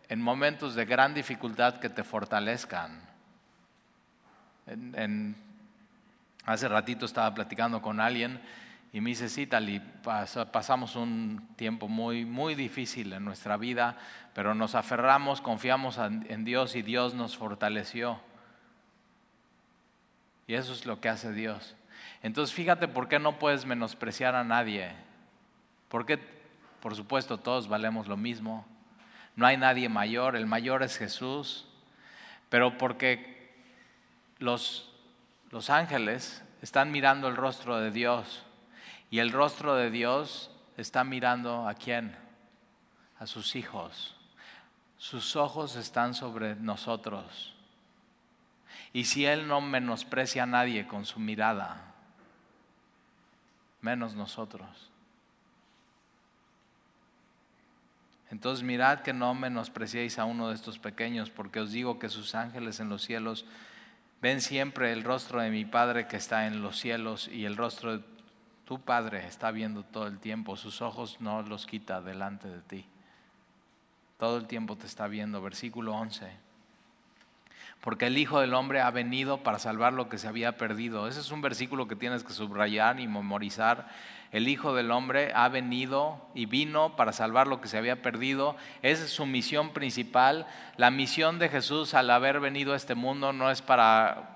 [0.09, 3.01] en momentos de gran dificultad que te fortalezcan.
[6.45, 8.39] hace ratito estaba platicando con alguien
[8.93, 9.79] y me dice, sí, tal, y
[10.51, 13.97] pasamos un tiempo muy, muy difícil en nuestra vida,
[14.33, 18.21] pero nos aferramos, confiamos en Dios y Dios nos fortaleció.
[20.47, 21.75] Y eso es lo que hace Dios.
[22.21, 24.91] Entonces fíjate por qué no puedes menospreciar a nadie.
[25.89, 26.19] Porque,
[26.79, 28.65] por supuesto, todos valemos lo mismo
[29.36, 31.67] no hay nadie mayor, el mayor es Jesús,
[32.50, 33.54] pero porque
[34.39, 34.93] los,
[35.52, 38.43] los ángeles están mirando el rostro de Dios
[39.10, 42.15] y el rostro de Dios está mirando a quién?
[43.19, 44.15] A sus hijos.
[44.98, 47.54] Sus ojos están sobre nosotros.
[48.93, 51.93] Y si Él no menosprecia a nadie con su mirada,
[53.82, 54.89] menos nosotros.
[58.31, 62.35] Entonces mirad que no menospreciéis a uno de estos pequeños, porque os digo que sus
[62.35, 63.45] ángeles en los cielos
[64.21, 67.97] ven siempre el rostro de mi Padre que está en los cielos y el rostro
[67.97, 68.03] de
[68.65, 72.85] tu Padre está viendo todo el tiempo, sus ojos no los quita delante de ti.
[74.17, 75.41] Todo el tiempo te está viendo.
[75.41, 76.44] Versículo 11
[77.81, 81.07] porque el Hijo del Hombre ha venido para salvar lo que se había perdido.
[81.07, 83.88] Ese es un versículo que tienes que subrayar y memorizar.
[84.31, 88.55] El Hijo del Hombre ha venido y vino para salvar lo que se había perdido.
[88.81, 90.47] Esa es su misión principal.
[90.77, 94.31] La misión de Jesús al haber venido a este mundo no es para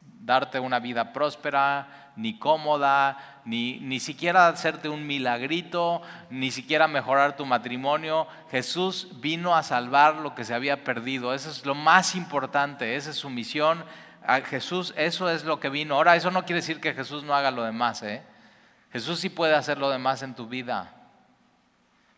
[0.00, 7.36] darte una vida próspera, ni cómoda, ni, ni siquiera hacerte un milagrito, ni siquiera mejorar
[7.36, 8.26] tu matrimonio.
[8.50, 11.32] Jesús vino a salvar lo que se había perdido.
[11.32, 13.84] Eso es lo más importante, esa es su misión.
[14.44, 15.94] Jesús, eso es lo que vino.
[15.94, 18.02] Ahora, eso no quiere decir que Jesús no haga lo demás.
[18.02, 18.22] ¿eh?
[18.92, 20.92] Jesús sí puede hacer lo demás en tu vida.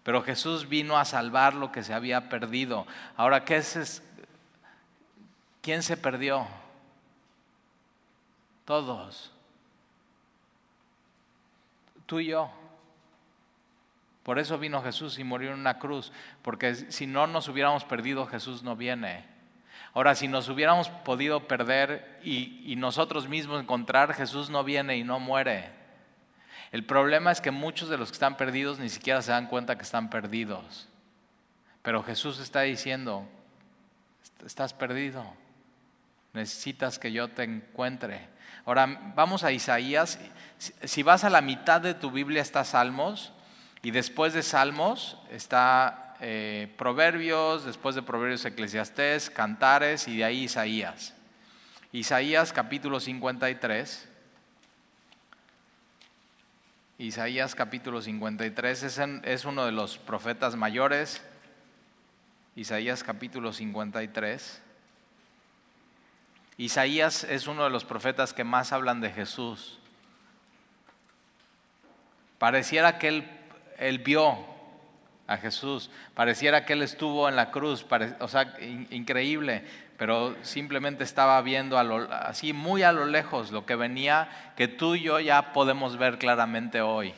[0.02, 2.88] Pero Jesús vino a salvar lo que se había perdido.
[3.16, 4.02] Ahora, ¿qué es?
[5.60, 6.48] ¿Quién se perdió?
[8.64, 9.31] Todos.
[12.12, 12.50] Tú y yo.
[14.22, 18.26] Por eso vino Jesús y murió en una cruz, porque si no nos hubiéramos perdido,
[18.26, 19.24] Jesús no viene.
[19.94, 25.04] Ahora, si nos hubiéramos podido perder y, y, nosotros mismos encontrar, Jesús no viene y
[25.04, 25.70] no muere.
[26.70, 29.76] El problema es que muchos de los que están perdidos ni siquiera se dan cuenta
[29.76, 30.90] que están perdidos.
[31.80, 33.26] Pero Jesús está diciendo,
[34.44, 35.32] estás perdido,
[36.32, 38.28] necesitas que yo te encuentre.
[38.64, 40.18] Ahora vamos a Isaías.
[40.58, 43.32] Si vas a la mitad de tu Biblia está Salmos
[43.82, 50.44] y después de Salmos está eh, Proverbios, después de Proverbios Eclesiastés, Cantares y de ahí
[50.44, 51.14] Isaías.
[51.90, 54.08] Isaías capítulo 53.
[56.98, 61.20] Isaías capítulo 53 es, es uno de los profetas mayores.
[62.54, 64.62] Isaías capítulo 53.
[66.58, 69.78] Isaías es uno de los profetas que más hablan de Jesús.
[72.38, 73.24] Pareciera que
[73.78, 74.36] él, vio
[75.26, 77.86] a Jesús, pareciera que él estuvo en la cruz,
[78.18, 78.54] o sea,
[78.90, 79.64] increíble,
[79.96, 85.02] pero simplemente estaba viendo así muy a lo lejos lo que venía, que tú y
[85.02, 87.14] yo ya podemos ver claramente hoy.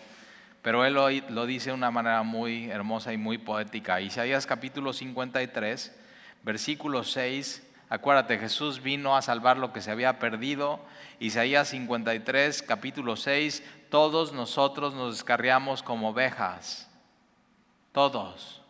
[0.62, 4.00] Pero él hoy lo dice de una manera muy hermosa y muy poética.
[4.00, 5.94] Isaías capítulo 53,
[6.42, 10.80] versículo 6 Acuérdate, Jesús vino a salvar lo que se había perdido.
[11.20, 16.90] Isaías 53, capítulo 6, todos nosotros nos descarriamos como ovejas.
[17.92, 18.62] Todos.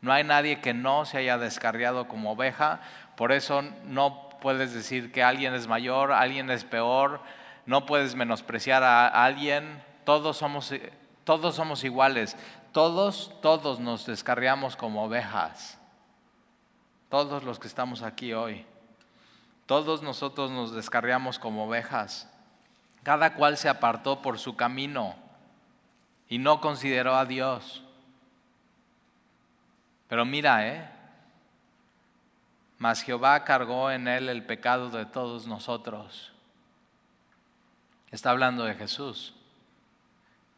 [0.00, 2.80] No hay nadie que no se haya descarriado como oveja.
[3.16, 7.20] Por eso no puedes decir que alguien es mayor, alguien es peor.
[7.66, 9.80] No puedes menospreciar a alguien.
[10.04, 10.74] Todos somos
[11.22, 12.36] Todos somos iguales.
[12.72, 15.78] Todos, todos nos descarriamos como ovejas.
[17.08, 18.64] Todos los que estamos aquí hoy.
[19.66, 22.30] Todos nosotros nos descarriamos como ovejas.
[23.02, 25.14] Cada cual se apartó por su camino
[26.28, 27.82] y no consideró a Dios.
[30.08, 30.90] Pero mira, ¿eh?
[32.78, 36.32] Mas Jehová cargó en él el pecado de todos nosotros.
[38.10, 39.34] Está hablando de Jesús.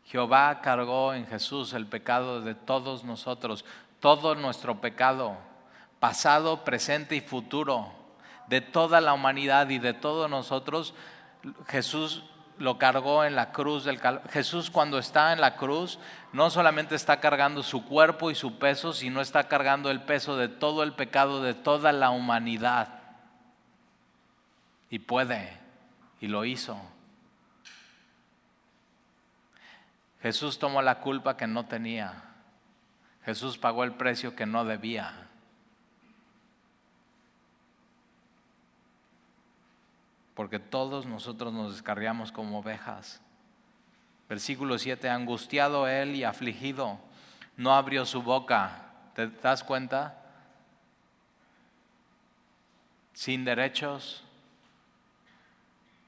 [0.05, 3.65] Jehová cargó en Jesús el pecado de todos nosotros,
[4.01, 5.37] todo nuestro pecado,
[6.01, 7.93] pasado, presente y futuro,
[8.47, 10.95] de toda la humanidad y de todos nosotros.
[11.67, 12.25] Jesús
[12.59, 15.99] lo cargó en la cruz del Jesús cuando está en la cruz
[16.33, 20.49] no solamente está cargando su cuerpo y su peso, sino está cargando el peso de
[20.49, 23.01] todo el pecado de toda la humanidad.
[24.91, 25.57] Y puede,
[26.21, 26.81] y lo hizo.
[30.21, 32.25] Jesús tomó la culpa que no tenía.
[33.25, 35.28] Jesús pagó el precio que no debía.
[40.39, 43.21] Porque todos nosotros nos descarriamos como ovejas.
[44.29, 47.01] Versículo 7, angustiado él y afligido,
[47.57, 48.85] no abrió su boca.
[49.17, 50.17] ¿Te das cuenta?
[53.15, 54.23] Sin derechos,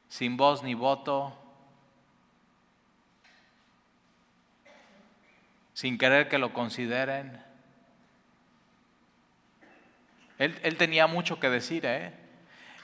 [0.09, 1.37] sin voz ni voto,
[5.75, 7.43] sin querer que lo consideren.
[10.39, 12.20] Él, él tenía mucho que decir, ¿eh?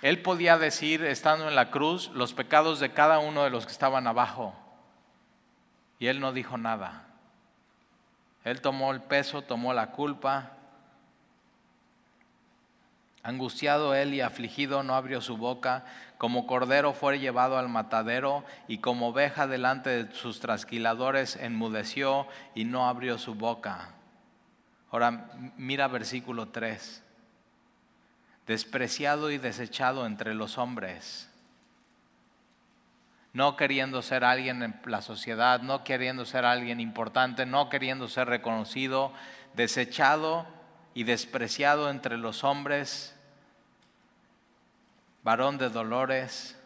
[0.07, 3.73] Él podía decir, estando en la cruz, los pecados de cada uno de los que
[3.73, 4.55] estaban abajo.
[5.99, 7.09] Y él no dijo nada.
[8.45, 10.53] Él tomó el peso, tomó la culpa.
[13.25, 15.85] Angustiado él y afligido no abrió su boca,
[16.19, 22.65] como cordero fue llevado al matadero y como oveja delante de sus trasquiladores enmudeció y
[22.65, 23.89] no abrió su boca.
[24.93, 27.03] Ahora mira versículo 3
[28.47, 31.29] despreciado y desechado entre los hombres,
[33.33, 38.29] no queriendo ser alguien en la sociedad, no queriendo ser alguien importante, no queriendo ser
[38.29, 39.13] reconocido,
[39.55, 40.47] desechado
[40.95, 43.15] y despreciado entre los hombres,
[45.23, 46.59] varón de dolores,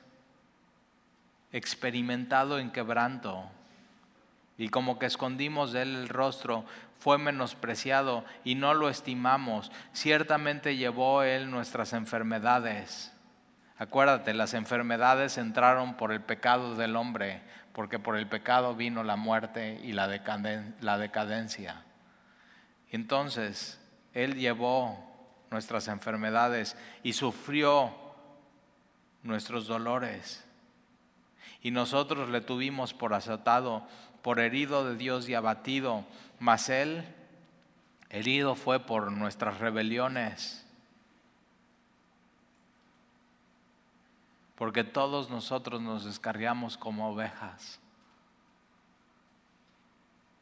[1.51, 3.51] experimentado en quebranto,
[4.59, 6.67] y como que escondimos de él el rostro,
[7.01, 9.73] fue menospreciado y no lo estimamos.
[9.93, 13.13] Ciertamente llevó Él nuestras enfermedades.
[13.79, 17.41] Acuérdate, las enfermedades entraron por el pecado del hombre,
[17.73, 21.83] porque por el pecado vino la muerte y la, decadencia.
[22.91, 23.81] Entonces,
[24.13, 25.03] Él llevó
[25.51, 27.95] nuestras enfermedades y sufrió
[29.23, 30.45] nuestros dolores.
[31.63, 33.87] Y nosotros le tuvimos por azotado,
[34.21, 36.05] por herido de Dios y abatido
[36.41, 37.05] mas Él
[38.09, 40.67] herido fue por nuestras rebeliones,
[44.57, 47.79] porque todos nosotros nos descarriamos como ovejas.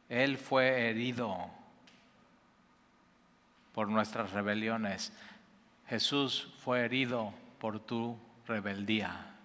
[0.07, 1.51] Él fue herido
[3.73, 5.13] por nuestras rebeliones.
[5.87, 9.35] Jesús fue herido por tu rebeldía.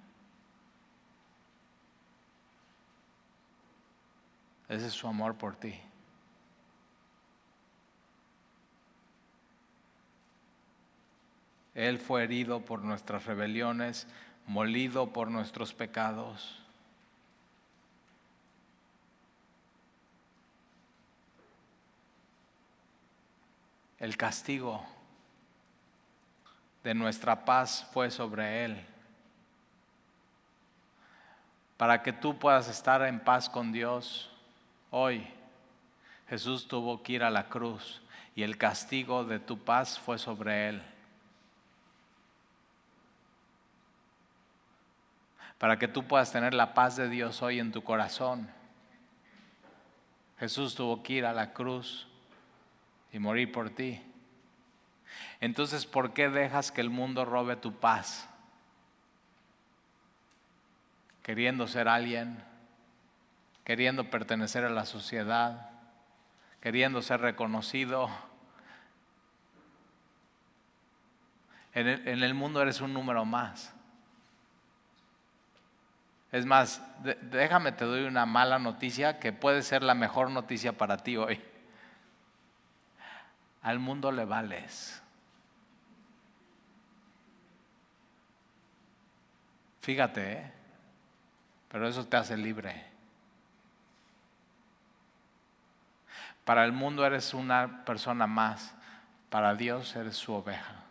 [4.68, 5.78] Ese es su amor por ti.
[11.74, 14.06] Él fue herido por nuestras rebeliones,
[14.46, 16.60] molido por nuestros pecados.
[23.98, 24.84] El castigo
[26.84, 28.86] de nuestra paz fue sobre Él.
[31.76, 34.30] Para que tú puedas estar en paz con Dios
[34.90, 35.26] hoy,
[36.28, 38.02] Jesús tuvo que ir a la cruz
[38.36, 40.93] y el castigo de tu paz fue sobre Él.
[45.58, 48.50] Para que tú puedas tener la paz de Dios hoy en tu corazón.
[50.38, 52.08] Jesús tuvo que ir a la cruz
[53.12, 54.02] y morir por ti.
[55.40, 58.28] Entonces, ¿por qué dejas que el mundo robe tu paz?
[61.22, 62.42] Queriendo ser alguien,
[63.64, 65.70] queriendo pertenecer a la sociedad,
[66.60, 68.08] queriendo ser reconocido.
[71.72, 73.74] En el, en el mundo eres un número más.
[76.34, 76.82] Es más,
[77.30, 81.40] déjame te doy una mala noticia que puede ser la mejor noticia para ti hoy.
[83.62, 85.00] Al mundo le vales.
[89.80, 90.52] Fíjate, ¿eh?
[91.68, 92.84] pero eso te hace libre.
[96.44, 98.74] Para el mundo eres una persona más,
[99.30, 100.82] para Dios eres su oveja,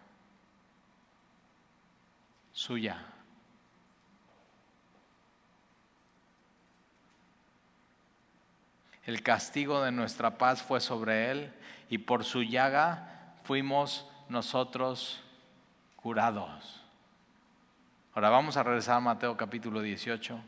[2.53, 3.12] suya.
[9.05, 11.53] El castigo de nuestra paz fue sobre él
[11.89, 15.21] y por su llaga fuimos nosotros
[15.97, 16.81] curados.
[18.13, 20.39] Ahora vamos a regresar a Mateo capítulo 18.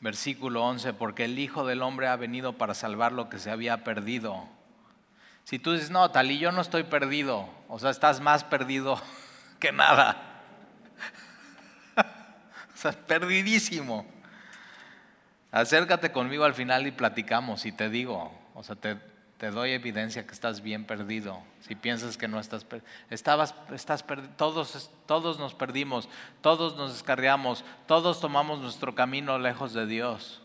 [0.00, 3.84] Versículo 11, porque el Hijo del Hombre ha venido para salvar lo que se había
[3.84, 4.48] perdido.
[5.44, 9.00] Si tú dices, no, tal y yo no estoy perdido, o sea, estás más perdido
[9.60, 10.31] que nada.
[13.06, 14.06] Perdidísimo.
[15.52, 18.96] Acércate conmigo al final y platicamos y te digo, o sea, te,
[19.50, 21.42] doy evidencia que estás bien perdido.
[21.60, 24.04] Si piensas que no estás perdido, estabas, estás
[24.36, 26.08] todos, todos nos perdimos,
[26.40, 30.40] todos nos descarriamos, todos tomamos nuestro camino lejos de Dios.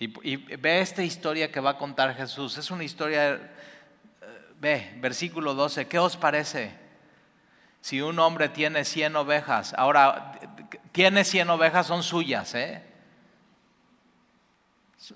[0.00, 2.56] Y, ve esta historia que va a contar Jesús.
[2.56, 3.40] Es una historia, eh,
[4.60, 6.87] ve, versículo 12, ¿qué os parece?
[7.88, 10.32] Si un hombre tiene 100 ovejas, ahora,
[10.92, 12.84] tiene 100 ovejas, son suyas, ¿eh?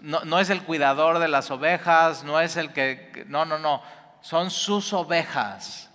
[0.00, 3.26] No, es el cuidador de las ovejas, no es el que...
[3.28, 3.82] No, no, no.
[4.22, 5.90] Son sus ovejas.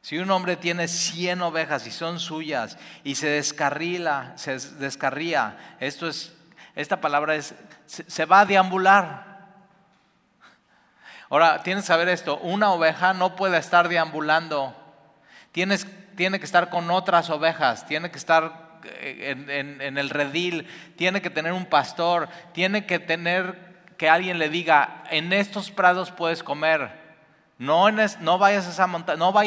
[0.00, 6.08] Si un hombre tiene 100 ovejas y son suyas y se descarrila, se descarría, esto
[6.08, 6.36] es,
[6.74, 7.54] esta palabra es,
[7.86, 9.27] se, va a deambular.
[11.30, 14.74] Ahora, tienes que saber esto, una oveja no puede estar deambulando,
[15.52, 20.66] Tienes, tiene que estar con otras ovejas, tiene que estar en, el redil,
[20.96, 26.12] tiene que tener un pastor, tiene que tener que alguien le diga, en estos prados
[26.12, 27.07] puedes comer.
[27.58, 28.86] No, vayas a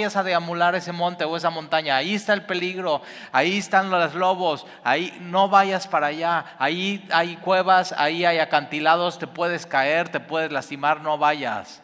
[0.06, 1.96] esa deamular ese monte o esa montaña.
[1.96, 3.02] Ahí está el peligro,
[3.32, 6.58] ahí están los lobos, ahí no vayas para allá.
[6.60, 11.82] Ahí hay cuevas, ahí hay acantilados, te puedes caer, te puedes lastimar, no vayas.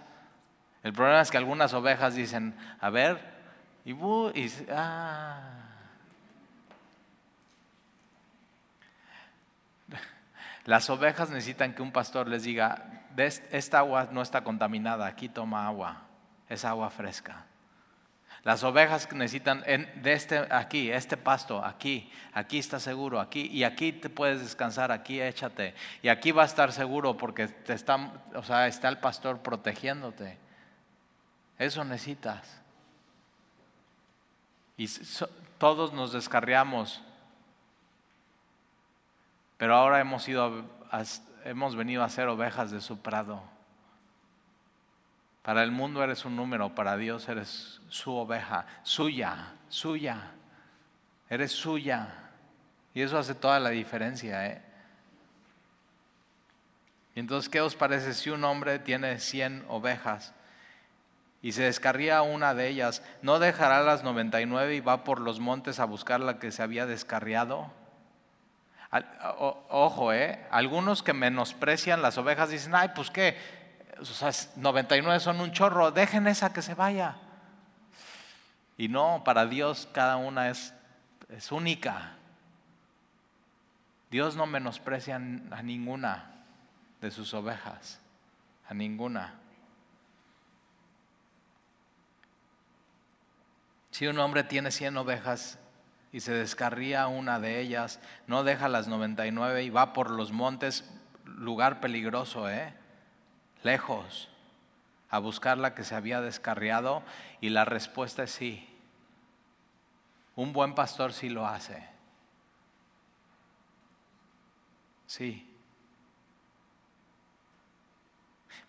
[0.84, 3.20] El problema es que algunas ovejas dicen, a ver,
[3.86, 5.40] y, y ah,
[10.66, 13.06] Las ovejas necesitan que un pastor les diga,
[13.50, 16.07] esta agua no está contaminada, aquí toma agua,
[16.50, 17.45] es agua fresca.
[18.43, 23.91] Las ovejas necesitan de este aquí, este pasto, aquí, aquí está seguro, aquí y aquí
[23.91, 27.95] te puedes descansar, aquí échate y aquí va a estar seguro porque te está,
[28.36, 30.38] o sea, está el pastor protegiéndote.
[31.58, 32.62] Eso necesitas.
[34.78, 34.88] Y
[35.58, 37.02] todos nos descarriamos
[39.58, 40.64] pero ahora hemos, ido
[41.43, 43.41] hemos venido a ser ovejas de su prado.
[45.48, 50.32] Para el mundo eres un número, para Dios eres su oveja, suya, suya.
[51.30, 52.10] Eres suya.
[52.93, 54.45] Y eso hace toda la diferencia.
[54.45, 54.62] ¿eh?
[57.16, 60.34] Entonces, ¿qué os parece si un hombre tiene 100 ovejas
[61.41, 63.02] y se descarría una de ellas?
[63.22, 66.86] ¿No dejará las 99 y va por los montes a buscar la que se había
[66.86, 67.72] descarriado?
[69.70, 70.45] Ojo, ¿eh?
[70.52, 73.38] Algunos que menosprecian las ovejas dicen, ay, pues qué,
[74.00, 77.16] o sea, 99 son un chorro, dejen esa que se vaya.
[78.78, 80.74] Y no, para Dios cada una es,
[81.30, 82.14] es única.
[84.12, 86.32] Dios no menosprecia a ninguna
[87.02, 88.00] de sus ovejas,
[88.70, 89.34] a ninguna.
[93.91, 95.58] Si un hombre tiene 100 ovejas
[96.12, 100.88] y se descarría una de ellas, no deja las 99 y va por los montes,
[101.26, 102.77] lugar peligroso, ¿eh?
[103.68, 104.30] Lejos,
[105.09, 107.03] a buscar la que se había descarriado
[107.41, 108.68] y la respuesta es sí.
[110.36, 111.86] Un buen pastor sí lo hace.
[115.05, 115.53] Sí.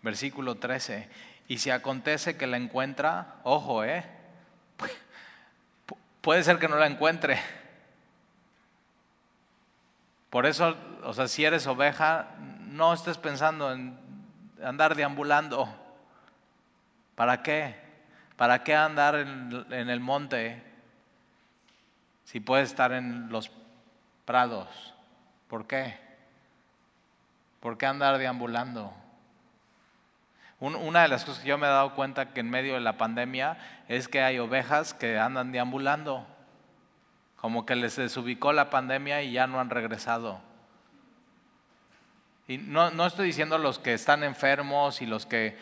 [0.01, 1.09] Versículo 13.
[1.47, 4.05] Y si acontece que la encuentra, ojo, ¿eh?
[6.21, 7.39] puede ser que no la encuentre.
[10.29, 12.35] Por eso, o sea, si eres oveja,
[12.67, 14.08] no estés pensando en
[14.63, 15.67] andar deambulando.
[17.15, 17.75] ¿Para qué?
[18.35, 20.63] ¿Para qué andar en, el monte
[22.23, 23.51] si puedes estar en los
[24.25, 24.93] prados?
[25.49, 25.99] ¿Por qué?
[27.59, 28.93] ¿Por qué andar deambulando?
[30.61, 32.97] Una de las cosas que yo me he dado cuenta que en medio de la
[32.97, 33.57] pandemia
[33.87, 36.27] es que hay ovejas que andan deambulando,
[37.37, 40.48] como que les desubicó la pandemia y ya no han regresado.
[42.49, 45.55] Y no, no estoy diciendo los que están enfermos y los que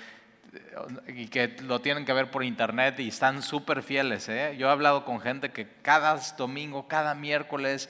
[1.07, 4.29] y que lo tienen que ver por internet y están súper fieles.
[4.29, 4.55] ¿eh?
[4.57, 7.89] Yo he hablado con gente que cada domingo, cada miércoles,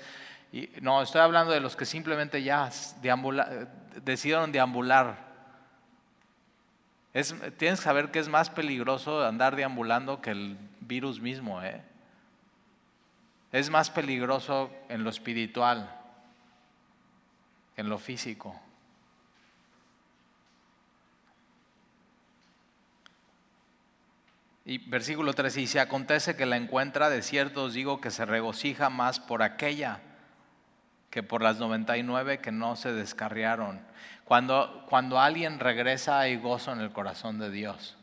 [0.51, 2.71] y, no, estoy hablando de los que simplemente ya
[4.03, 5.27] decidieron deambular.
[7.13, 11.61] Es, tienes que saber que es más peligroso andar deambulando que el virus mismo.
[11.61, 11.83] ¿eh?
[13.51, 15.95] Es más peligroso en lo espiritual,
[17.75, 18.59] en lo físico.
[24.69, 28.25] Y versículo 13, y si acontece que la encuentra, de cierto os digo que se
[28.25, 30.01] regocija más por aquella
[31.09, 33.79] que por las 99 que no se descarriaron.
[34.25, 37.95] Cuando, cuando alguien regresa hay gozo en el corazón de Dios.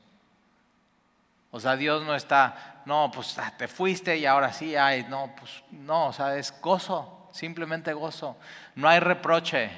[1.51, 5.35] O sea, Dios no está, no, pues ah, te fuiste y ahora sí hay, no,
[5.39, 8.39] pues no, o sea, es gozo, simplemente gozo.
[8.75, 9.71] No hay reproche.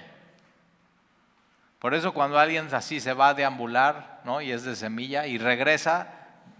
[1.81, 4.41] Por eso cuando alguien así se va a deambular, ¿no?
[4.41, 6.16] Y es de semilla y regresa,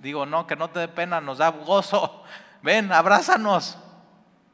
[0.07, 2.25] digo, no, que no te dé pena, nos da gozo.
[2.63, 3.79] Ven, abrázanos.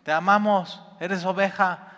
[0.03, 1.88] Te amamos, eres oveja.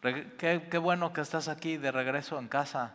[0.00, 2.94] Qué, qué bueno que estás aquí de regreso en casa.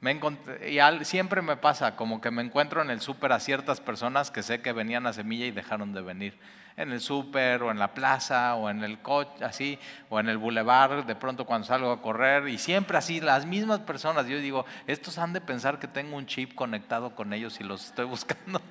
[0.00, 0.20] Me
[0.68, 4.42] y siempre me pasa como que me encuentro en el súper a ciertas personas que
[4.42, 6.38] sé que venían a semilla y dejaron de venir.
[6.76, 10.38] En el súper o en la plaza o en el coche, así, o en el
[10.38, 12.48] bulevar, de pronto cuando salgo a correr.
[12.48, 14.26] Y siempre así, las mismas personas.
[14.26, 17.86] Yo digo, estos han de pensar que tengo un chip conectado con ellos y los
[17.86, 18.60] estoy buscando.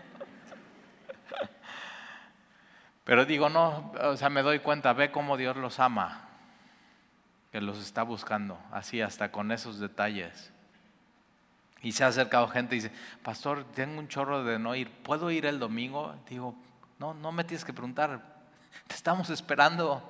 [3.06, 6.28] Pero digo, no, o sea, me doy cuenta, ve cómo Dios los ama,
[7.52, 10.52] que los está buscando, así hasta con esos detalles.
[11.82, 12.94] Y se ha acercado gente y dice,
[13.24, 16.16] pastor, tengo un chorro de no ir, ¿puedo ir el domingo?
[16.30, 16.56] Digo,
[17.04, 18.22] no, no me tienes que preguntar,
[18.88, 20.02] te estamos esperando.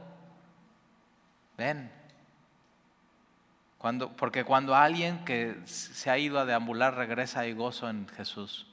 [1.58, 1.92] Ven.
[3.80, 8.68] Cuando, porque cuando alguien que se ha ido a deambular regresa hay gozo en Jesús.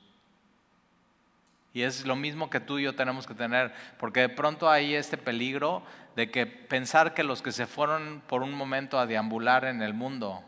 [1.73, 4.95] Y es lo mismo que tú y yo tenemos que tener, porque de pronto hay
[4.95, 5.83] este peligro
[6.15, 9.95] de que pensar que los que se fueron por un momento a deambular en el
[9.95, 10.45] mundo,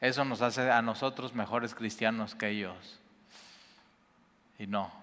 [0.00, 3.00] eso nos hace a nosotros mejores cristianos que ellos.
[4.58, 4.99] Y no.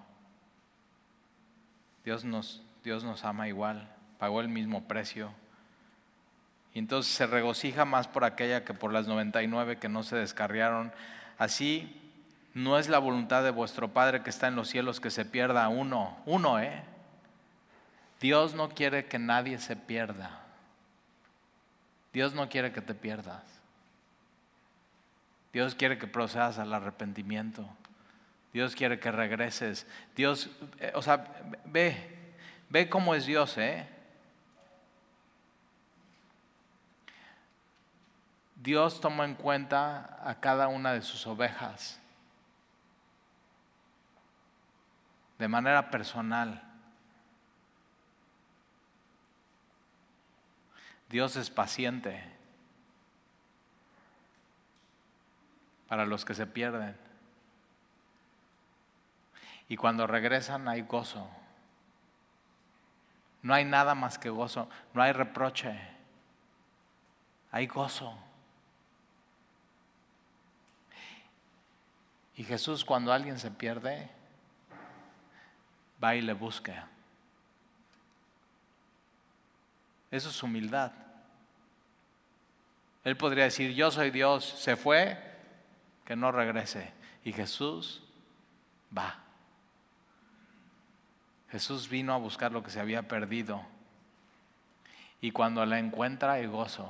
[2.08, 3.86] Dios nos, Dios nos ama igual,
[4.18, 5.30] pagó el mismo precio.
[6.74, 10.93] Y entonces se regocija más por aquella que por las 99 que no se descarriaron.
[11.38, 12.01] Así
[12.53, 15.68] no es la voluntad de vuestro Padre que está en los cielos que se pierda
[15.68, 16.82] uno, uno, ¿eh?
[18.22, 20.45] Dios no quiere que nadie se pierda.
[22.14, 23.43] Dios no quiere que te pierdas.
[25.51, 27.68] Dios quiere que procedas al arrepentimiento.
[28.58, 29.86] Dios quiere que regreses.
[30.16, 30.49] Dios,
[30.80, 31.32] eh, o sea,
[31.66, 31.95] ve,
[32.70, 33.88] ve cómo es Dios, ¿eh?
[38.55, 41.99] Dios toma en cuenta a cada una de sus ovejas
[45.38, 46.64] de manera personal.
[51.10, 52.24] Dios es paciente.
[55.88, 57.07] para los que se pierden.
[59.68, 61.28] Y cuando regresan hay gozo.
[63.41, 65.80] No hay nada más que gozo, no hay reproche,
[67.51, 68.18] hay gozo.
[72.36, 74.09] Y Jesús cuando alguien se pierde,
[76.03, 76.88] va y le busca.
[80.11, 80.91] Eso es humildad.
[83.03, 85.18] Él podría decir, yo soy Dios, se fue,
[86.05, 86.93] que no regrese.
[87.24, 88.03] Y Jesús
[88.95, 89.27] va.
[91.52, 93.62] Jesús vino a buscar lo que se había perdido.
[95.22, 96.89] Y cuando la encuentra hay gozo.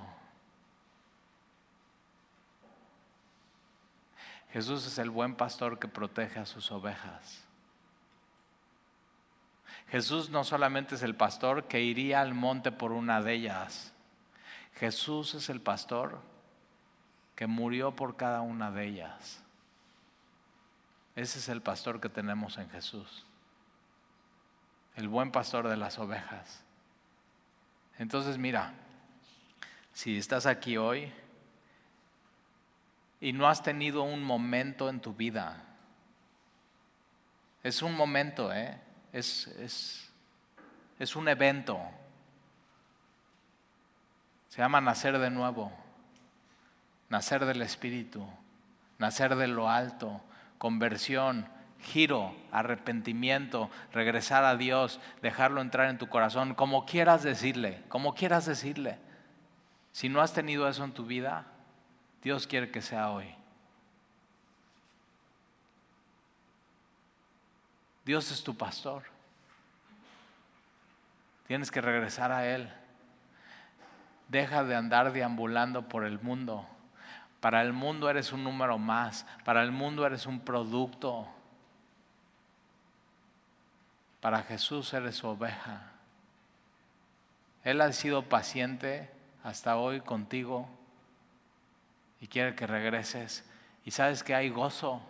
[4.52, 7.44] Jesús es el buen pastor que protege a sus ovejas.
[9.90, 13.94] Jesús no solamente es el pastor que iría al monte por una de ellas.
[14.74, 16.20] Jesús es el pastor
[17.36, 19.44] que murió por cada una de ellas.
[21.16, 23.27] Ese es el pastor que tenemos en Jesús,
[24.98, 26.62] el buen pastor de las ovejas.
[27.98, 28.74] Entonces mira,
[29.94, 31.10] si estás aquí hoy
[33.22, 35.64] y no has tenido un momento en tu vida,
[37.64, 38.78] es un momento, ¿eh?
[39.14, 40.12] es, es,
[41.00, 41.80] es un evento,
[44.50, 45.72] se llama nacer de nuevo
[47.10, 48.26] nacer del Espíritu,
[48.98, 50.22] nacer de lo alto,
[50.58, 51.48] conversión,
[51.82, 58.46] giro, arrepentimiento, regresar a Dios, dejarlo entrar en tu corazón, como quieras decirle, como quieras
[58.46, 58.98] decirle.
[59.92, 61.46] Si no has tenido eso en tu vida,
[62.22, 63.34] Dios quiere que sea hoy.
[68.06, 69.04] Dios es tu pastor.
[71.48, 72.72] Tienes que regresar a Él.
[74.30, 76.66] Deja de andar deambulando por el mundo.
[77.40, 79.26] Para el mundo eres un número más.
[79.44, 81.28] Para el mundo eres un producto.
[84.28, 85.84] Para Jesús eres oveja.
[87.64, 89.10] Él ha sido paciente
[89.42, 90.68] hasta hoy contigo
[92.20, 93.50] y quiere que regreses.
[93.86, 95.02] Y sabes que hay gozo.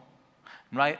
[0.69, 0.99] No hay,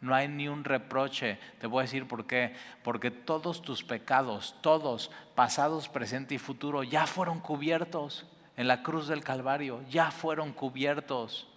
[0.00, 1.40] no hay ni un reproche.
[1.58, 2.54] Te voy a decir por qué.
[2.84, 9.08] Porque todos tus pecados, todos, pasados, presente y futuro, ya fueron cubiertos en la cruz
[9.08, 9.82] del Calvario.
[9.90, 11.48] Ya fueron cubiertos.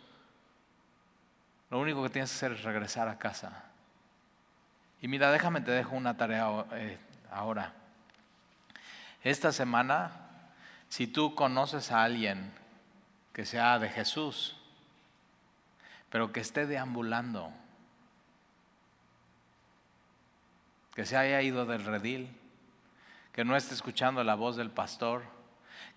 [1.69, 3.72] Lo único que tienes que hacer es regresar a casa.
[5.03, 6.97] Y mira, déjame, te dejo una tarea eh,
[7.29, 7.73] ahora.
[9.21, 10.13] Esta semana,
[10.87, 12.53] si tú conoces a alguien
[13.33, 14.55] que sea de Jesús,
[16.09, 17.51] pero que esté deambulando,
[20.95, 22.33] que se haya ido del redil,
[23.33, 25.23] que no esté escuchando la voz del pastor,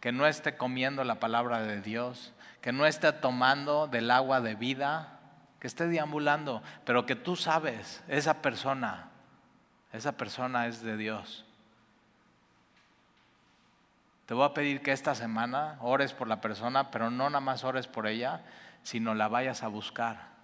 [0.00, 4.56] que no esté comiendo la palabra de Dios, que no esté tomando del agua de
[4.56, 5.15] vida,
[5.60, 9.08] que esté deambulando, pero que tú sabes, esa persona,
[9.92, 11.44] esa persona es de Dios.
[14.26, 17.62] Te voy a pedir que esta semana ores por la persona, pero no nada más
[17.64, 18.42] ores por ella,
[18.82, 20.36] sino la vayas a buscar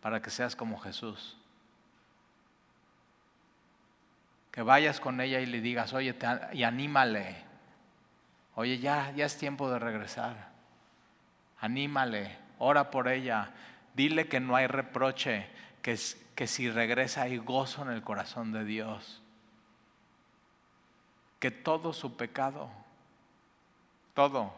[0.00, 1.36] para que seas como Jesús.
[4.52, 6.14] Que vayas con ella y le digas, oye,
[6.52, 7.36] y anímale.
[8.54, 10.50] Oye, ya, ya es tiempo de regresar.
[11.60, 13.50] Anímale, ora por ella.
[13.94, 15.48] Dile que no hay reproche,
[15.82, 15.98] que,
[16.34, 19.22] que si regresa hay gozo en el corazón de Dios.
[21.40, 22.70] Que todo su pecado,
[24.14, 24.54] todo,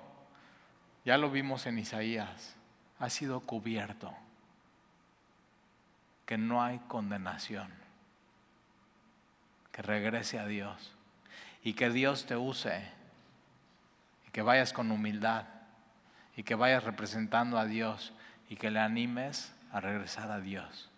[1.04, 2.54] ya lo vimos en Isaías,
[2.98, 4.14] ha sido cubierto,
[6.26, 7.72] que no hay condenación,
[9.72, 10.94] que regrese a Dios.
[11.62, 12.82] Y que Dios te use.
[14.26, 15.44] Y que vayas con humildad
[16.38, 18.12] y que vayas representando a Dios
[18.48, 20.88] y que le animes a regresar a Dios.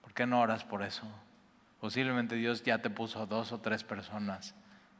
[0.00, 1.06] ¿Por qué no oras por eso?
[1.82, 4.54] Posiblemente Dios ya te puso dos o tres personas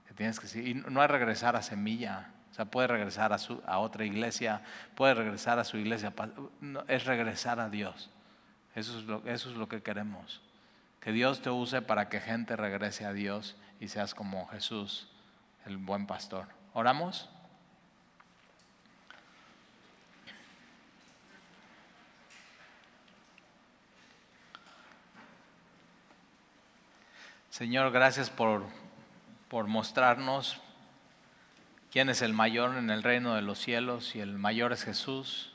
[0.06, 0.58] que tienes que.
[0.58, 2.28] Y no es regresar a semilla.
[2.50, 4.60] O sea, puede regresar a, su, a otra iglesia,
[4.96, 6.12] puede regresar a su iglesia.
[6.86, 8.10] es regresar a Dios.
[8.74, 10.42] Eso es, lo, eso es lo que queremos.
[11.00, 15.08] Que Dios te use para que gente regrese a Dios y seas como Jesús,
[15.64, 16.48] el buen pastor.
[16.74, 17.30] ¿Oramos?
[27.50, 28.64] Señor, gracias por,
[29.48, 30.60] por mostrarnos
[31.90, 35.52] quién es el mayor en el reino de los cielos y el mayor es Jesús.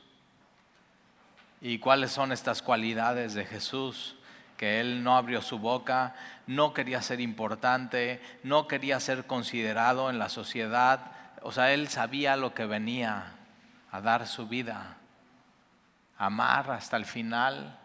[1.62, 4.14] Y cuáles son estas cualidades de Jesús,
[4.58, 6.14] que Él no abrió su boca,
[6.46, 11.12] no quería ser importante, no quería ser considerado en la sociedad.
[11.40, 13.32] O sea, Él sabía lo que venía
[13.90, 14.98] a dar su vida,
[16.18, 17.78] amar hasta el final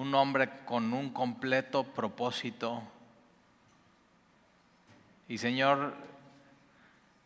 [0.00, 2.82] un hombre con un completo propósito.
[5.28, 5.94] Y Señor,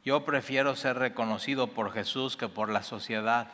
[0.05, 3.47] yo prefiero ser reconocido por Jesús que por la sociedad.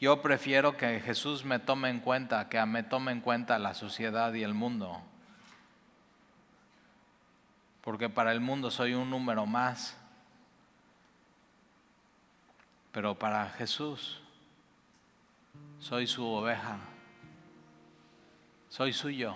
[0.00, 4.32] Yo prefiero que Jesús me tome en cuenta, que me tome en cuenta la sociedad
[4.32, 5.02] y el mundo.
[7.82, 9.98] Porque para el mundo soy un número más.
[12.90, 14.22] Pero para Jesús
[15.78, 16.78] soy su oveja.
[18.68, 19.34] Soy suyo.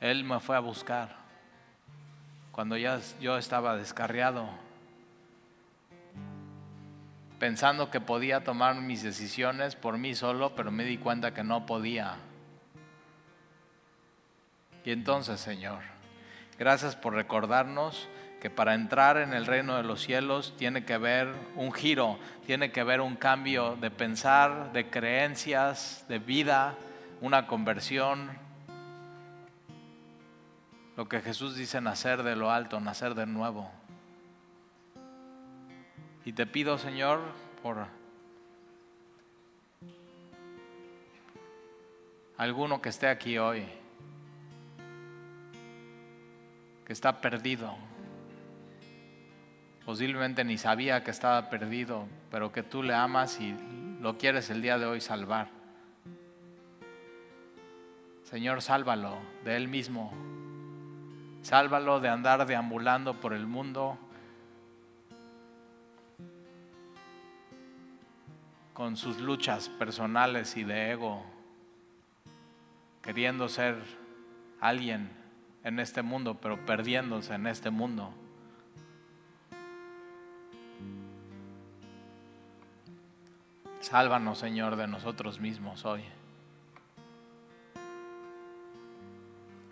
[0.00, 1.22] Él me fue a buscar
[2.52, 4.46] cuando ya yo estaba descarriado,
[7.38, 11.64] pensando que podía tomar mis decisiones por mí solo, pero me di cuenta que no
[11.64, 12.16] podía.
[14.84, 15.80] Y entonces, Señor,
[16.58, 18.08] gracias por recordarnos
[18.42, 22.72] que para entrar en el reino de los cielos tiene que haber un giro, tiene
[22.72, 26.74] que haber un cambio de pensar, de creencias, de vida,
[27.20, 28.36] una conversión.
[30.96, 33.70] Lo que Jesús dice, nacer de lo alto, nacer de nuevo.
[36.24, 37.20] Y te pido, Señor,
[37.62, 37.86] por
[42.36, 43.68] alguno que esté aquí hoy,
[46.84, 47.91] que está perdido,
[49.84, 53.54] posiblemente ni sabía que estaba perdido, pero que tú le amas y
[54.00, 55.48] lo quieres el día de hoy salvar.
[58.24, 60.12] Señor, sálvalo de él mismo.
[61.42, 63.98] Sálvalo de andar deambulando por el mundo
[68.72, 71.24] con sus luchas personales y de ego,
[73.02, 73.76] queriendo ser
[74.60, 75.10] alguien
[75.62, 78.14] en este mundo, pero perdiéndose en este mundo.
[83.82, 86.04] Sálvanos, Señor, de nosotros mismos hoy.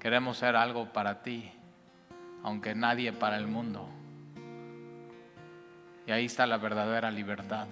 [0.01, 1.49] Queremos ser algo para ti,
[2.43, 3.89] aunque nadie para el mundo.
[6.09, 7.69] Y ahí está la verdadera libertad.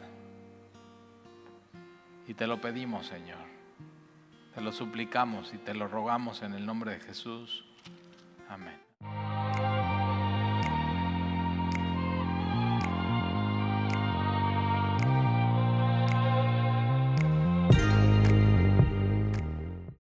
[2.28, 3.38] Y te lo pedimos, Señor.
[4.54, 7.64] Te lo suplicamos y te lo rogamos en el nombre de Jesús.
[8.48, 8.87] Amén.